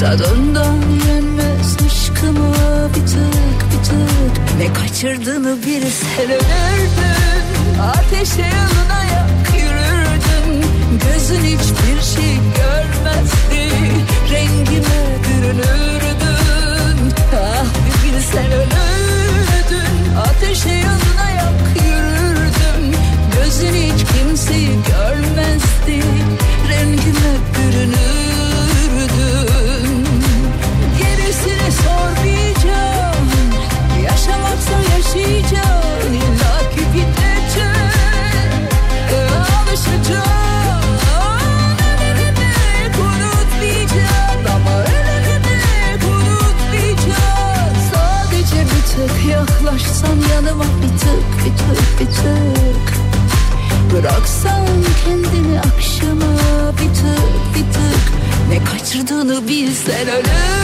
Tadından 0.00 0.78
yenmez 1.08 1.76
aşkıma 1.86 2.54
bir 2.88 3.06
tık 3.06 3.60
bir 3.72 3.84
tık. 3.84 4.58
Ne 4.58 4.72
kaçırdığını 4.72 5.56
bir 5.66 5.82
sen 5.82 6.30
ölürdün 6.30 7.78
Ateşe 7.82 8.42
yanına 8.42 9.04
yak 9.04 9.30
yürürdün. 9.56 10.64
Gözün 11.04 11.44
hiçbir 11.44 12.02
şey 12.16 12.36
görmezdi. 12.36 13.70
Rengime 14.30 15.00
bürünürdün 15.24 15.89
Ah 15.89 15.89
bilsen 18.20 18.52
ölürdün 18.52 20.14
Ateşe 20.28 20.70
yanına 20.70 21.30
yak 21.30 21.84
yürürdüm 21.84 22.82
Gözün 23.34 23.74
hiç 23.74 24.04
kimseyi 24.12 24.68
görmezdi 24.68 26.06
Rengime 26.68 27.34
bürünürdün. 27.54 27.96
Gerisini 30.98 31.72
sormayacağım 31.72 33.26
Yaşamaksa 34.04 34.76
yaşayacağım. 34.96 36.12
İlla 36.14 36.58
ki 36.70 36.82
bitecek 36.94 38.19
kaçırdığını 59.40 59.48
bilsen 59.48 60.08
ölürdün 60.08 60.59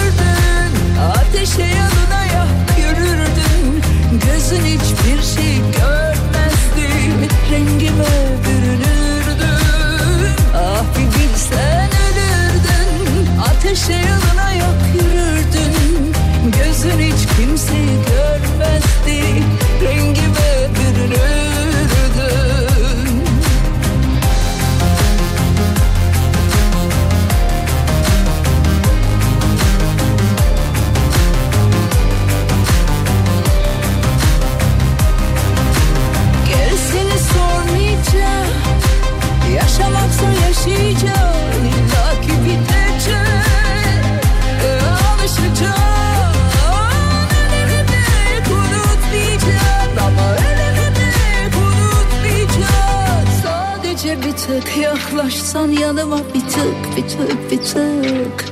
tık 54.61 54.77
yaklaşsan 54.77 55.69
yanıma 55.69 56.19
bir 56.35 56.41
tık 56.41 56.97
bir 56.97 57.09
tık 57.09 57.51
bir 57.51 57.59
tık. 57.59 58.45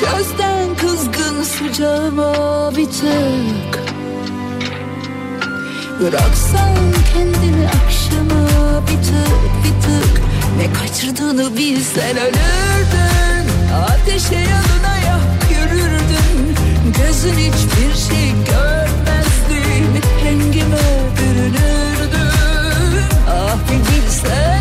Gözden 0.00 0.76
kızgın 0.80 1.42
sıcağıma 1.42 2.32
bir 2.76 2.84
tık. 2.84 3.80
Bıraksan 6.00 6.74
kendini 7.14 7.68
akşama 7.68 8.82
bir 8.82 9.02
tık 9.02 9.50
bir 9.64 9.82
tık. 9.82 10.22
Ne 10.56 10.72
kaçırdığını 10.72 11.56
bilsen 11.56 12.16
ölürdün. 12.16 13.72
Ateşe 13.74 14.34
yanına 14.34 14.96
yak 15.06 15.50
yürürdün. 15.50 16.56
Gözün 16.98 17.34
hiçbir 17.34 17.94
şey 18.08 18.30
görmezdi. 18.30 19.60
Rengime 20.24 20.76
bürünürdün. 21.18 22.28
Ah 23.30 23.56
bir 23.70 24.02
bilsen 24.02 24.57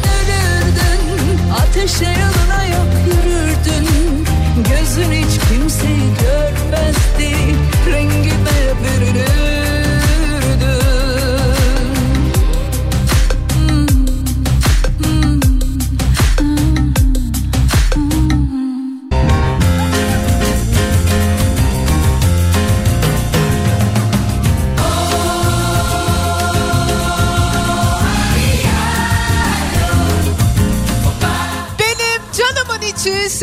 Ateşe 1.78 2.06
yanına 2.06 2.64
yak 2.64 2.94
yürürdün. 3.08 3.88
Gözün 4.70 5.12
hiç 5.12 5.40
kimseyi 5.50 6.14
görmezdi. 6.22 7.36
Rengime 7.92 8.60
bürünürdün 8.84 9.27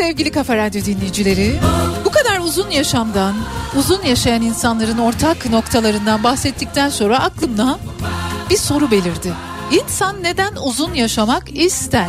sevgili 0.04 0.30
Kafa 0.30 0.56
Radyo 0.56 0.84
dinleyicileri. 0.84 1.60
Bu 2.04 2.10
kadar 2.10 2.40
uzun 2.40 2.70
yaşamdan, 2.70 3.34
uzun 3.78 4.02
yaşayan 4.02 4.42
insanların 4.42 4.98
ortak 4.98 5.50
noktalarından 5.50 6.22
bahsettikten 6.22 6.88
sonra 6.88 7.18
aklımda 7.18 7.78
bir 8.50 8.56
soru 8.56 8.90
belirdi. 8.90 9.32
İnsan 9.72 10.22
neden 10.22 10.52
uzun 10.64 10.94
yaşamak 10.94 11.56
ister? 11.56 12.06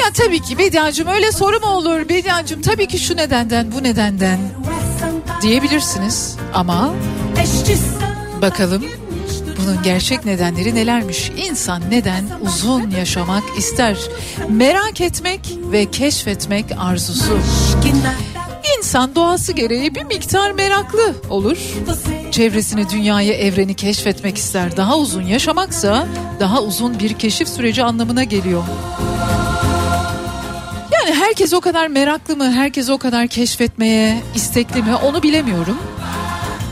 Ya 0.00 0.10
tabii 0.14 0.40
ki 0.42 0.58
Bediacığım 0.58 1.08
öyle 1.08 1.32
soru 1.32 1.60
mu 1.60 1.66
olur? 1.66 2.08
Bediacığım 2.08 2.62
tabii 2.62 2.86
ki 2.86 2.98
şu 2.98 3.16
nedenden 3.16 3.72
bu 3.72 3.82
nedenden 3.82 4.38
diyebilirsiniz 5.42 6.36
ama 6.54 6.94
bakalım 8.42 8.84
Bunun 9.62 9.82
gerçek 9.82 10.24
nedenleri 10.24 10.74
nelermiş? 10.74 11.30
İnsan 11.36 11.82
neden 11.90 12.24
uzun 12.40 12.90
yaşamak 12.90 13.42
ister? 13.58 13.96
Merak 14.48 15.00
etmek 15.00 15.40
ve 15.72 15.90
keşfetmek 15.90 16.66
arzusu. 16.78 17.38
İnsan 18.78 19.14
doğası 19.14 19.52
gereği 19.52 19.94
bir 19.94 20.02
miktar 20.02 20.50
meraklı 20.50 21.14
olur. 21.30 21.58
Çevresini, 22.30 22.90
dünyayı, 22.90 23.32
evreni 23.32 23.74
keşfetmek 23.74 24.36
ister. 24.36 24.76
Daha 24.76 24.98
uzun 24.98 25.22
yaşamaksa 25.22 26.06
daha 26.40 26.62
uzun 26.62 26.98
bir 26.98 27.14
keşif 27.14 27.48
süreci 27.48 27.84
anlamına 27.84 28.24
geliyor. 28.24 28.62
Yani 30.92 31.14
herkes 31.14 31.54
o 31.54 31.60
kadar 31.60 31.86
meraklı 31.86 32.36
mı, 32.36 32.52
herkes 32.52 32.90
o 32.90 32.98
kadar 32.98 33.26
keşfetmeye 33.26 34.22
istekli 34.34 34.82
mi 34.82 34.94
onu 34.94 35.22
bilemiyorum. 35.22 35.78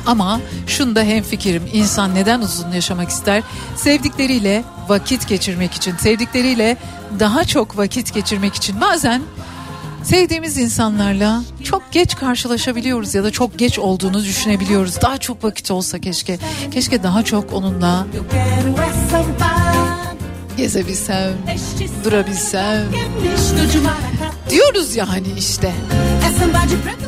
Ama 0.07 0.41
şunda 0.67 1.03
hemfikirim 1.03 1.63
insan 1.73 2.15
neden 2.15 2.41
uzun 2.41 2.73
yaşamak 2.73 3.09
ister? 3.09 3.43
Sevdikleriyle 3.77 4.65
vakit 4.89 5.29
geçirmek 5.29 5.73
için, 5.73 5.97
sevdikleriyle 5.97 6.77
daha 7.19 7.45
çok 7.45 7.77
vakit 7.77 8.15
geçirmek 8.15 8.55
için 8.55 8.81
bazen 8.81 9.23
sevdiğimiz 10.03 10.59
insanlarla 10.59 11.43
çok 11.65 11.93
geç 11.93 12.17
karşılaşabiliyoruz 12.17 13.15
ya 13.15 13.25
da 13.25 13.31
çok 13.31 13.59
geç 13.59 13.79
olduğunu 13.79 14.25
düşünebiliyoruz. 14.25 15.03
Daha 15.03 15.19
çok 15.19 15.45
vakit 15.45 15.71
olsa 15.71 15.99
keşke. 15.99 16.39
Keşke 16.71 17.03
daha 17.03 17.23
çok 17.23 17.53
onunla 17.53 18.07
gezebilsem, 20.57 21.33
durabilsem. 22.05 22.87
Diyoruz 24.51 24.97
ya 24.97 25.09
hani 25.09 25.29
işte. 25.39 25.73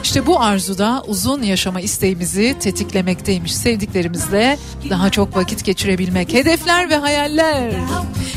İşte 0.02 0.26
bu 0.26 0.40
arzuda 0.40 1.02
uzun 1.06 1.42
yaşama 1.42 1.80
isteğimizi 1.80 2.56
tetiklemekteymiş. 2.60 3.56
Sevdiklerimizle 3.56 4.58
daha 4.90 5.10
çok 5.10 5.36
vakit 5.36 5.64
geçirebilmek. 5.64 6.32
Hedefler 6.32 6.90
ve 6.90 6.96
hayaller. 6.96 7.72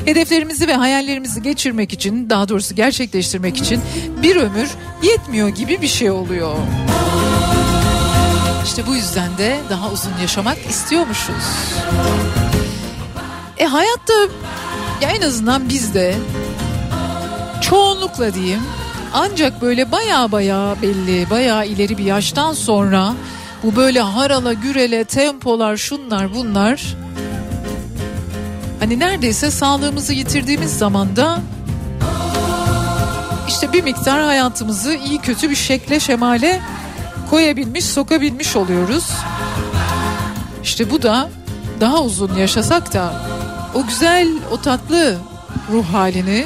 Hedeflerimizi 0.05 0.67
ve 0.67 0.75
hayallerimizi 0.75 1.41
geçirmek 1.41 1.93
için, 1.93 2.29
daha 2.29 2.49
doğrusu 2.49 2.75
gerçekleştirmek 2.75 3.57
için 3.57 3.81
bir 4.23 4.35
ömür 4.35 4.69
yetmiyor 5.03 5.49
gibi 5.49 5.81
bir 5.81 5.87
şey 5.87 6.11
oluyor. 6.11 6.55
İşte 8.65 8.87
bu 8.87 8.95
yüzden 8.95 9.37
de 9.37 9.57
daha 9.69 9.91
uzun 9.91 10.11
yaşamak 10.21 10.57
istiyormuşuz. 10.69 11.45
E 13.57 13.65
hayatta 13.65 14.13
ya 15.01 15.09
en 15.09 15.21
azından 15.21 15.69
bizde 15.69 16.15
çoğunlukla 17.61 18.33
diyeyim 18.33 18.61
ancak 19.13 19.61
böyle 19.61 19.91
baya 19.91 20.31
baya 20.31 20.75
belli 20.81 21.29
baya 21.29 21.63
ileri 21.63 21.97
bir 21.97 22.03
yaştan 22.03 22.53
sonra 22.53 23.13
bu 23.63 23.75
böyle 23.75 24.01
harala 24.01 24.53
gürele 24.53 25.03
tempolar 25.03 25.77
şunlar 25.77 26.35
bunlar 26.35 26.95
hani 28.79 28.99
neredeyse 28.99 29.51
sağlığımızı 29.51 30.13
yitirdiğimiz 30.13 30.77
zamanda 30.77 31.39
işte 33.47 33.73
bir 33.73 33.83
miktar 33.83 34.21
hayatımızı 34.21 34.93
iyi 34.95 35.19
kötü 35.19 35.49
bir 35.49 35.55
şekle 35.55 35.99
şemale 35.99 36.61
koyabilmiş 37.29 37.85
sokabilmiş 37.85 38.55
oluyoruz. 38.55 39.09
İşte 40.63 40.91
bu 40.91 41.01
da 41.01 41.29
daha 41.79 42.01
uzun 42.01 42.35
yaşasak 42.35 42.93
da 42.93 43.13
o 43.75 43.85
güzel 43.87 44.27
o 44.51 44.61
tatlı 44.61 45.17
ruh 45.71 45.85
halini 45.85 46.45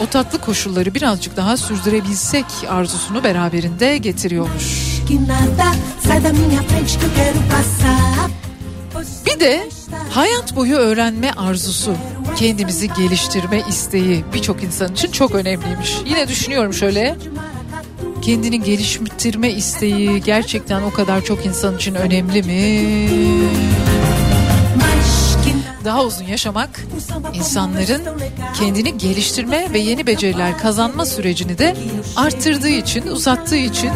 o 0.00 0.06
tatlı 0.06 0.40
koşulları 0.40 0.94
birazcık 0.94 1.36
daha 1.36 1.56
sürdürebilsek 1.56 2.44
arzusunu 2.68 3.24
beraberinde 3.24 3.98
getiriyormuş. 3.98 4.98
Bir 9.26 9.40
de 9.40 9.68
hayat 10.10 10.56
boyu 10.56 10.76
öğrenme 10.76 11.32
arzusu, 11.32 11.94
kendimizi 12.36 12.88
geliştirme 12.92 13.62
isteği 13.68 14.24
birçok 14.34 14.62
insan 14.62 14.92
için 14.92 15.10
çok 15.10 15.34
önemliymiş. 15.34 15.96
Yine 16.06 16.28
düşünüyorum 16.28 16.72
şöyle. 16.74 17.16
Kendini 18.22 18.62
geliştirme 18.62 19.50
isteği 19.50 20.22
gerçekten 20.22 20.82
o 20.82 20.92
kadar 20.92 21.24
çok 21.24 21.46
insan 21.46 21.76
için 21.76 21.94
önemli 21.94 22.42
mi? 22.42 23.97
Daha 25.88 26.04
uzun 26.04 26.24
yaşamak 26.24 26.80
insanların 27.34 28.02
kendini 28.54 28.98
geliştirme 28.98 29.72
ve 29.72 29.78
yeni 29.78 30.06
beceriler 30.06 30.58
kazanma 30.58 31.06
sürecini 31.06 31.58
de 31.58 31.76
arttırdığı 32.16 32.68
için, 32.68 33.06
uzattığı 33.06 33.56
için 33.56 33.90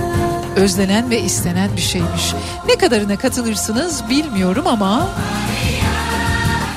özlenen 0.56 1.10
ve 1.10 1.20
istenen 1.20 1.76
bir 1.76 1.80
şeymiş. 1.80 2.34
Ne 2.68 2.76
kadarına 2.76 3.16
katılırsınız 3.16 4.02
bilmiyorum 4.10 4.66
ama 4.66 5.08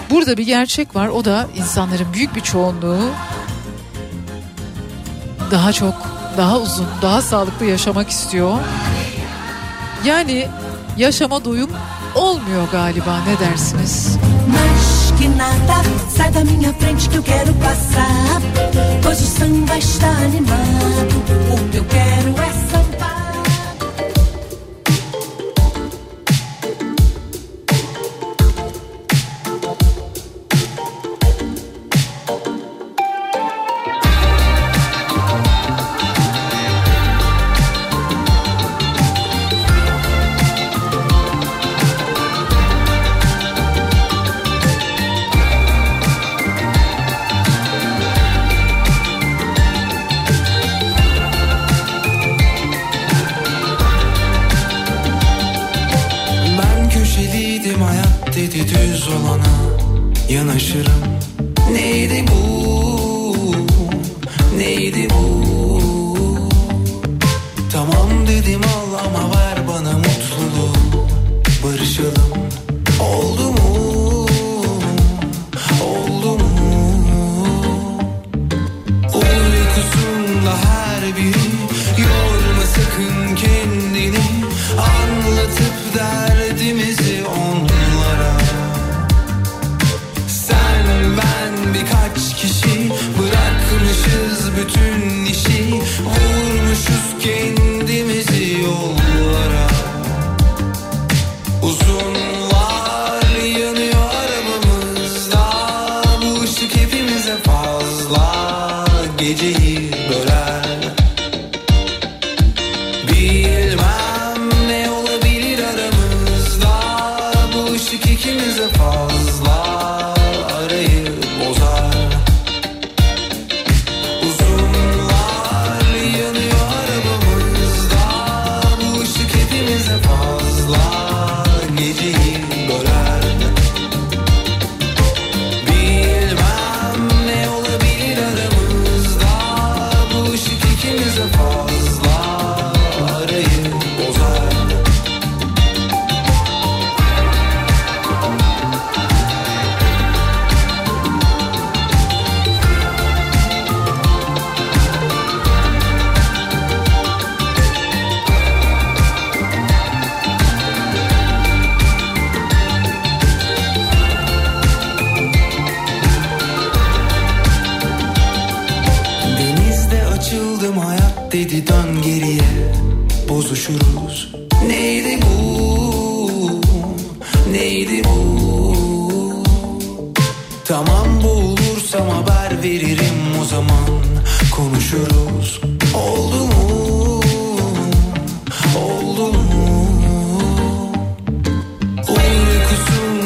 burada 0.09 0.37
bir 0.37 0.45
gerçek 0.45 0.95
var. 0.95 1.07
O 1.07 1.25
da 1.25 1.47
insanların 1.57 2.13
büyük 2.13 2.35
bir 2.35 2.41
çoğunluğu 2.41 3.09
daha 5.51 5.73
çok, 5.73 5.93
daha 6.37 6.59
uzun, 6.59 6.87
daha 7.01 7.21
sağlıklı 7.21 7.65
yaşamak 7.65 8.09
istiyor. 8.09 8.57
Yani 10.05 10.47
yaşama 10.97 11.45
doyum 11.45 11.69
olmuyor 12.15 12.67
galiba 12.71 13.19
ne 13.27 13.47
dersiniz? 13.47 14.17
que 14.45 14.94
nada, 15.29 15.81
sai 16.09 16.31
da 16.31 16.43
minha 16.43 16.73
frente 16.73 17.09
que 17.09 17.17
eu 17.17 17.23
quero 17.23 17.53
passar. 17.55 18.41
Pois 19.01 19.21
o 19.21 19.25
samba 19.25 19.77
está 19.77 20.09
animado. 20.09 21.15
O 21.51 21.69
que 21.69 21.77
eu 21.77 21.85
quero 21.85 22.41
é 22.41 22.64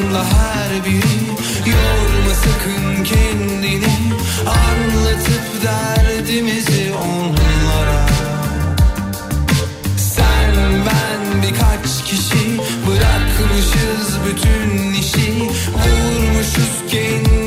aslında 0.09 0.23
her 0.23 0.85
biri 0.85 1.19
Yorma 1.69 2.35
sakın 2.35 3.03
kendini. 3.03 3.93
Anlatıp 4.47 5.63
derdimizi 5.63 6.93
onlara. 6.93 8.07
Sen 9.97 10.55
ben 10.85 11.41
birkaç 11.41 12.03
kişi 12.05 12.57
Bırakmışız 12.87 14.17
bütün 14.25 14.93
işi. 14.93 15.49
Vurmuşuz 15.73 16.91
kendimizi 16.91 17.38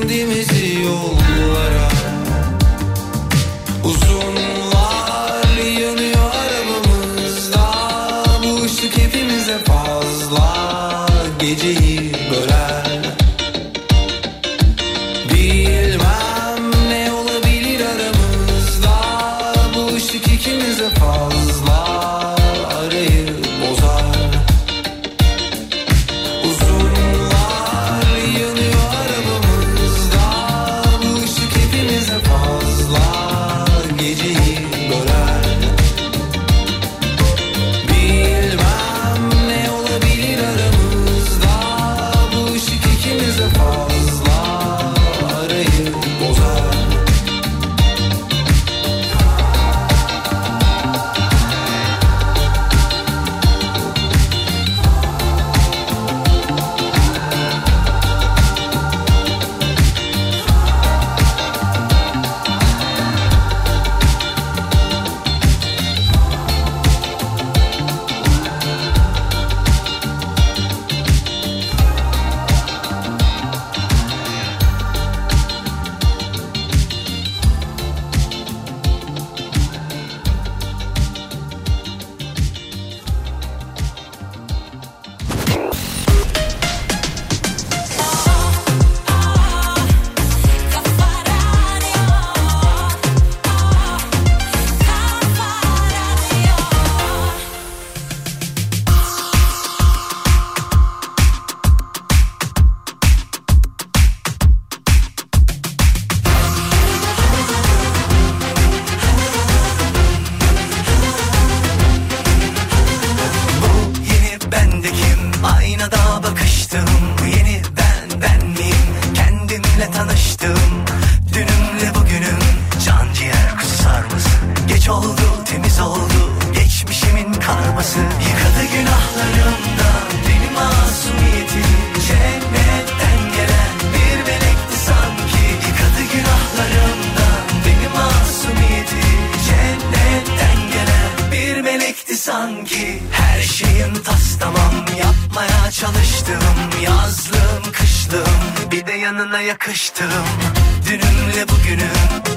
de 151.42 151.48
bugünü. 151.48 151.88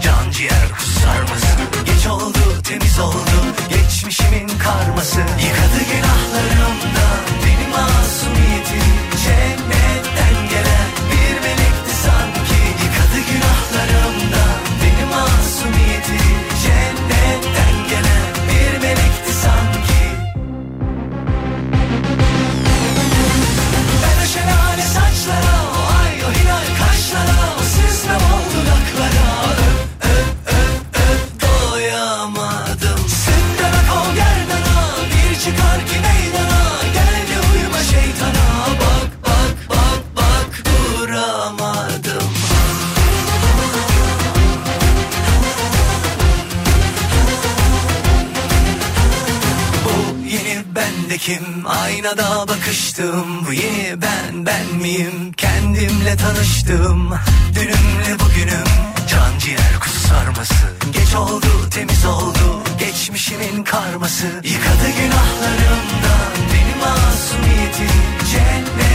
Can 0.01 0.31
ciğer 0.31 0.71
kusar 0.77 1.21
mısın? 1.21 1.59
Geç 1.85 2.07
oldu 2.07 2.39
temiz 2.63 2.99
oldu. 2.99 3.37
Geçmişimin 3.69 4.47
karması. 4.47 5.19
Yıkadı 5.19 5.74
sıkıştım 52.65 53.45
Bu 53.47 53.53
yeni 53.53 54.01
ben 54.01 54.45
ben 54.45 54.81
miyim? 54.81 55.31
Kendimle 55.37 56.15
tanıştım 56.15 57.13
Dünümle 57.55 58.19
bugünüm. 58.19 58.67
Can 59.09 59.39
ciğer 59.39 59.79
kuzu 59.79 59.99
sarması. 59.99 60.53
Geç 60.93 61.15
oldu 61.15 61.69
temiz 61.71 62.05
oldu. 62.05 62.63
Geçmişimin 62.79 63.63
karması. 63.63 64.25
Yıkadı 64.25 64.89
günahlarımdan 65.01 66.33
Benim 66.53 66.79
masumiyetim 66.79 68.01
cennet 68.31 68.94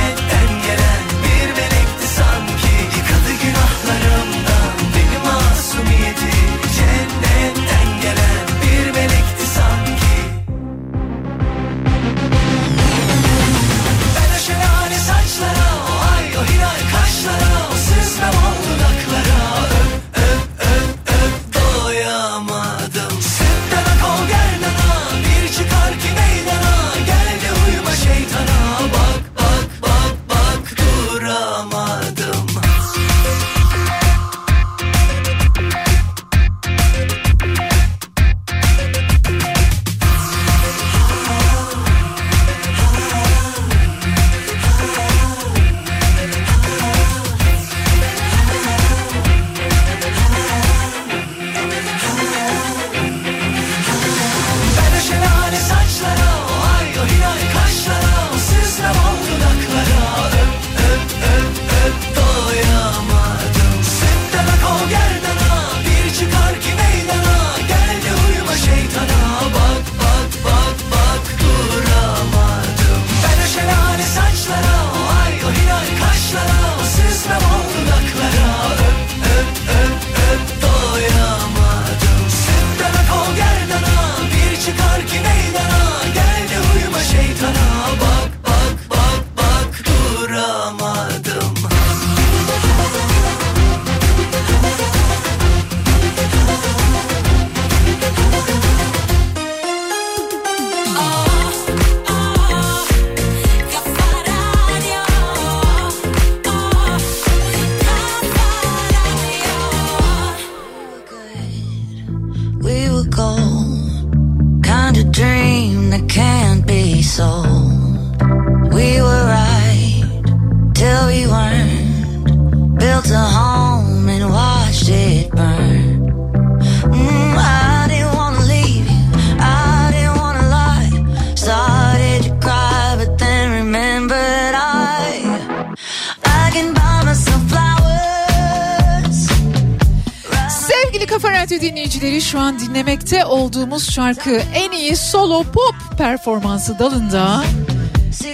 olduğumuz 143.41 143.91
şarkı 143.91 144.43
en 144.55 144.73
iyi 144.73 144.97
solo 144.97 145.43
pop 145.43 145.99
performansı 145.99 146.79
dalında 146.79 147.45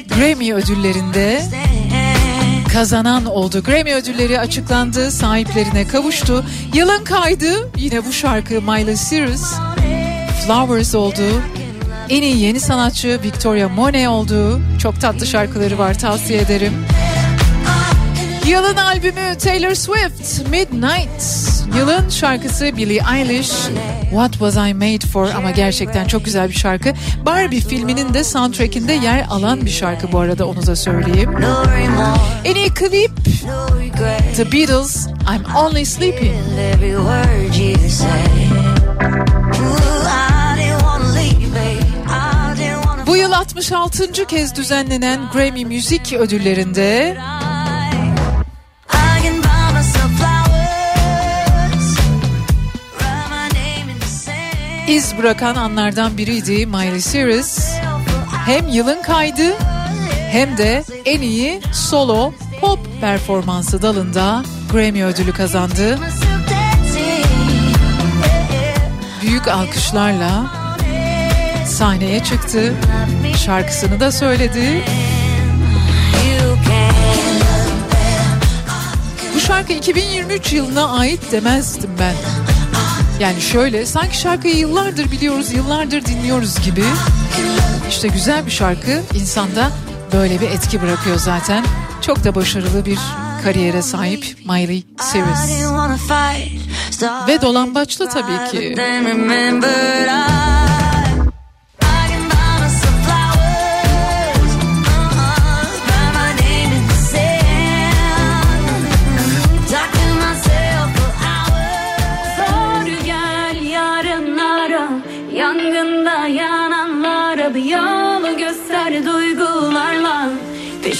Grammy 0.08 0.54
ödüllerinde 0.54 1.42
kazanan 2.72 3.26
oldu. 3.26 3.62
Grammy 3.62 3.94
ödülleri 3.94 4.40
açıklandı, 4.40 5.10
sahiplerine 5.10 5.88
kavuştu. 5.88 6.44
Yılın 6.74 7.04
kaydı 7.04 7.70
yine 7.76 8.06
bu 8.06 8.12
şarkı 8.12 8.62
Miley 8.62 8.96
Cyrus. 8.96 9.54
Flowers 10.46 10.94
oldu. 10.94 11.42
En 12.08 12.22
iyi 12.22 12.38
yeni 12.38 12.60
sanatçı 12.60 13.20
Victoria 13.22 13.68
Monet 13.68 14.08
oldu. 14.08 14.60
Çok 14.78 15.00
tatlı 15.00 15.26
şarkıları 15.26 15.78
var 15.78 15.98
tavsiye 15.98 16.40
ederim. 16.40 16.86
Yılın 18.46 18.76
albümü 18.76 19.38
Taylor 19.38 19.74
Swift 19.74 20.48
Midnight. 20.50 21.45
Yılın 21.78 22.08
şarkısı 22.08 22.76
Billie 22.76 23.00
Eilish 23.14 23.52
What 24.10 24.32
Was 24.32 24.56
I 24.56 24.74
Made 24.74 25.06
For 25.12 25.28
ama 25.36 25.50
gerçekten 25.50 26.06
çok 26.06 26.24
güzel 26.24 26.48
bir 26.48 26.54
şarkı. 26.54 26.92
Barbie 27.26 27.60
filminin 27.60 28.14
de 28.14 28.24
soundtrackinde 28.24 28.92
yer 28.92 29.26
alan 29.30 29.64
bir 29.64 29.70
şarkı 29.70 30.12
bu 30.12 30.18
arada 30.18 30.46
onu 30.46 30.66
da 30.66 30.76
söyleyeyim. 30.76 31.30
En 32.44 32.54
iyi 32.54 32.68
klip 32.74 33.10
The 34.36 34.52
Beatles 34.52 35.06
I'm 35.06 35.54
Only 35.56 35.84
Sleeping. 35.84 36.34
Bu 43.06 43.16
yıl 43.16 43.32
66. 43.32 44.26
kez 44.26 44.56
düzenlenen 44.56 45.20
Grammy 45.32 45.64
Müzik 45.64 46.12
Ödülleri'nde 46.12 47.16
iz 54.88 55.18
bırakan 55.18 55.56
anlardan 55.56 56.18
biriydi 56.18 56.66
Miley 56.66 57.00
Cyrus. 57.00 57.58
Hem 58.46 58.68
yılın 58.68 59.02
kaydı 59.02 59.54
hem 60.30 60.58
de 60.58 60.84
en 61.04 61.20
iyi 61.20 61.60
solo 61.72 62.32
pop 62.60 62.78
performansı 63.00 63.82
dalında 63.82 64.42
Grammy 64.72 65.04
ödülü 65.04 65.32
kazandı. 65.32 65.98
Büyük 69.22 69.48
alkışlarla 69.48 70.46
sahneye 71.66 72.24
çıktı. 72.24 72.74
Şarkısını 73.44 74.00
da 74.00 74.12
söyledi. 74.12 74.84
Bu 79.34 79.40
şarkı 79.40 79.72
2023 79.72 80.52
yılına 80.52 80.88
ait 80.98 81.32
demezdim 81.32 81.90
ben. 81.98 82.14
Yani 83.20 83.40
şöyle 83.40 83.86
sanki 83.86 84.18
şarkıyı 84.18 84.56
yıllardır 84.56 85.10
biliyoruz, 85.10 85.52
yıllardır 85.52 86.04
dinliyoruz 86.04 86.64
gibi. 86.64 86.84
İşte 87.88 88.08
güzel 88.08 88.46
bir 88.46 88.50
şarkı 88.50 89.02
insanda 89.14 89.70
böyle 90.12 90.40
bir 90.40 90.50
etki 90.50 90.82
bırakıyor 90.82 91.16
zaten. 91.18 91.64
Çok 92.02 92.24
da 92.24 92.34
başarılı 92.34 92.86
bir 92.86 92.98
kariyere 93.44 93.82
sahip 93.82 94.36
Miley 94.48 94.84
Cyrus. 95.12 95.60
Ve 97.28 97.42
dolambaçlı 97.42 98.08
tabii 98.08 98.50
ki. 98.50 98.74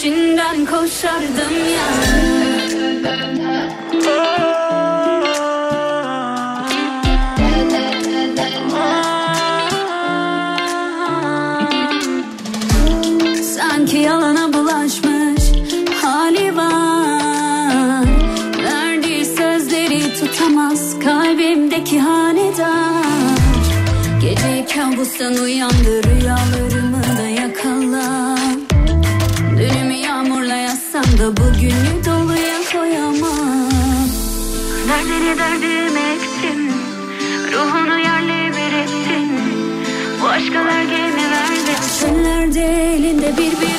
Peşinden 0.07 0.67
koşardım 0.67 1.57
ya. 1.75 1.89
Sanki 13.43 13.97
yalana 13.97 14.53
bulaşmış 14.53 15.43
hali 16.03 16.57
var. 16.57 18.07
Verdiği 18.65 19.25
sözleri 19.25 20.15
tutamaz 20.21 20.99
kalbimdeki 21.05 22.01
hanedar 22.01 23.07
Gece 24.21 24.67
kabustan 24.75 25.35
uyandı 25.35 26.03
rüyalarımı 26.03 26.86
da 31.19 31.37
bugünü 31.37 32.05
doluya 32.05 32.59
koyamam. 32.73 33.67
Derdini 34.89 35.39
derdime 35.39 36.01
ektin 36.15 36.73
Ruhunu 37.53 37.99
yerle 37.99 38.53
bir 38.57 38.73
ettin 38.77 39.31
Bu 40.23 40.29
aşkalar 40.29 40.83
gene 40.83 41.31
verdi 41.31 41.75
Çöllerde 42.01 42.95
elinde 42.95 43.33
bir 43.33 43.53
bir 43.61 43.79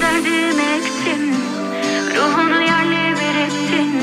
Derdime 0.00 0.76
ektin 0.76 1.34
Ruhunu 2.16 2.62
yerle 2.62 3.14
bir 3.16 3.40
ettin 3.40 4.02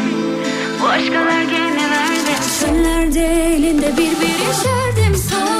Bu 0.81 0.87
aşkalar 0.87 1.41
gene 1.41 1.89
verdi 1.89 2.33
Çöllerde 2.59 3.53
elinde 3.53 3.91
bir 3.97 3.97
bir 3.97 4.45
yaşardım 4.47 5.15
Sor 5.15 5.58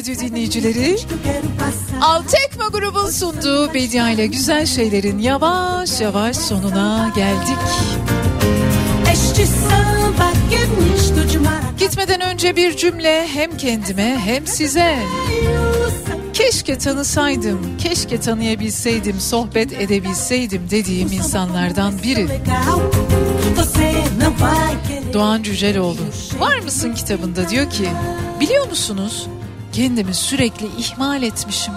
Radyo 0.00 0.18
dinleyicileri. 0.18 0.96
Altekma 2.00 2.68
grubun 2.68 3.10
sunduğu 3.10 3.74
Bedia 3.74 4.10
ile 4.10 4.26
güzel 4.26 4.66
şeylerin 4.66 5.18
yavaş 5.18 6.00
yavaş 6.00 6.36
sonuna 6.36 7.12
geldik. 7.16 7.58
Gitmeden 11.78 12.20
önce 12.20 12.56
bir 12.56 12.76
cümle 12.76 13.28
hem 13.28 13.56
kendime 13.56 14.18
hem 14.24 14.46
size. 14.46 14.98
Keşke 16.32 16.78
tanısaydım, 16.78 17.78
keşke 17.78 18.20
tanıyabilseydim, 18.20 19.20
sohbet 19.20 19.72
edebilseydim 19.72 20.62
dediğim 20.70 21.12
insanlardan 21.12 21.94
biri. 22.02 22.28
Doğan 25.12 25.42
Cüceloğlu. 25.42 25.96
Var 26.38 26.58
mısın 26.58 26.94
kitabında 26.94 27.48
diyor 27.48 27.70
ki, 27.70 27.88
biliyor 28.40 28.68
musunuz 28.68 29.28
kendimi 29.72 30.14
sürekli 30.14 30.66
ihmal 30.78 31.22
etmişim. 31.22 31.74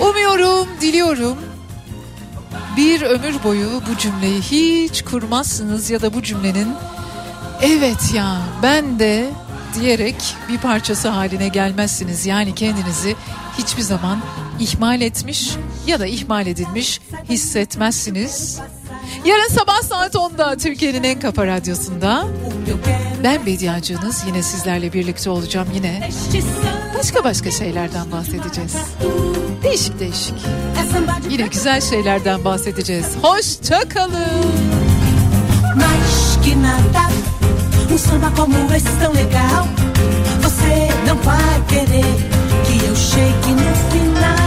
Umuyorum, 0.00 0.68
diliyorum 0.80 1.36
bir 2.76 3.02
ömür 3.02 3.42
boyu 3.44 3.82
bu 3.90 3.98
cümleyi 3.98 4.40
hiç 4.40 5.02
kurmazsınız 5.02 5.90
ya 5.90 6.02
da 6.02 6.14
bu 6.14 6.22
cümlenin 6.22 6.68
evet 7.62 8.14
ya 8.14 8.38
ben 8.62 8.98
de 8.98 9.30
diyerek 9.80 10.16
bir 10.48 10.58
parçası 10.58 11.08
haline 11.08 11.48
gelmezsiniz. 11.48 12.26
Yani 12.26 12.54
kendinizi 12.54 13.16
hiçbir 13.58 13.82
zaman 13.82 14.18
ihmal 14.60 15.00
etmiş 15.00 15.50
ya 15.86 16.00
da 16.00 16.06
ihmal 16.06 16.46
edilmiş 16.46 17.00
hissetmezsiniz. 17.28 18.58
Yarın 19.24 19.48
sabah 19.48 19.82
saat 19.82 20.14
10'da 20.14 20.56
Türkiye'nin 20.56 21.02
en 21.02 21.20
kafa 21.20 21.46
radyosunda 21.46 22.26
ben 23.24 23.46
Bediacınız 23.46 24.22
yine 24.26 24.42
sizlerle 24.42 24.92
birlikte 24.92 25.30
olacağım 25.30 25.68
yine. 25.74 26.10
Başka 26.98 27.24
başka 27.24 27.50
şeylerden 27.50 28.12
bahsedeceğiz. 28.12 28.76
Değişik 29.62 30.00
değişik. 30.00 30.34
Yine 31.30 31.46
güzel 31.46 31.80
şeylerden 31.80 32.44
bahsedeceğiz. 32.44 33.06
Hoşça 33.22 33.80
kalın. 33.88 34.72
mais 35.76 36.38
que 36.42 36.54
nada. 36.54 37.08
Um 37.90 37.98
samba 37.98 38.30
como 38.36 38.56
esse 38.74 38.90
tão 39.00 39.12
legal. 39.12 39.66
Você 40.42 40.88
não 41.06 41.16
vai 41.16 41.62
querer 41.68 42.14
que 42.64 42.86
eu 42.86 42.96
chegue 42.96 43.52
no 43.54 43.74
final. 43.90 44.41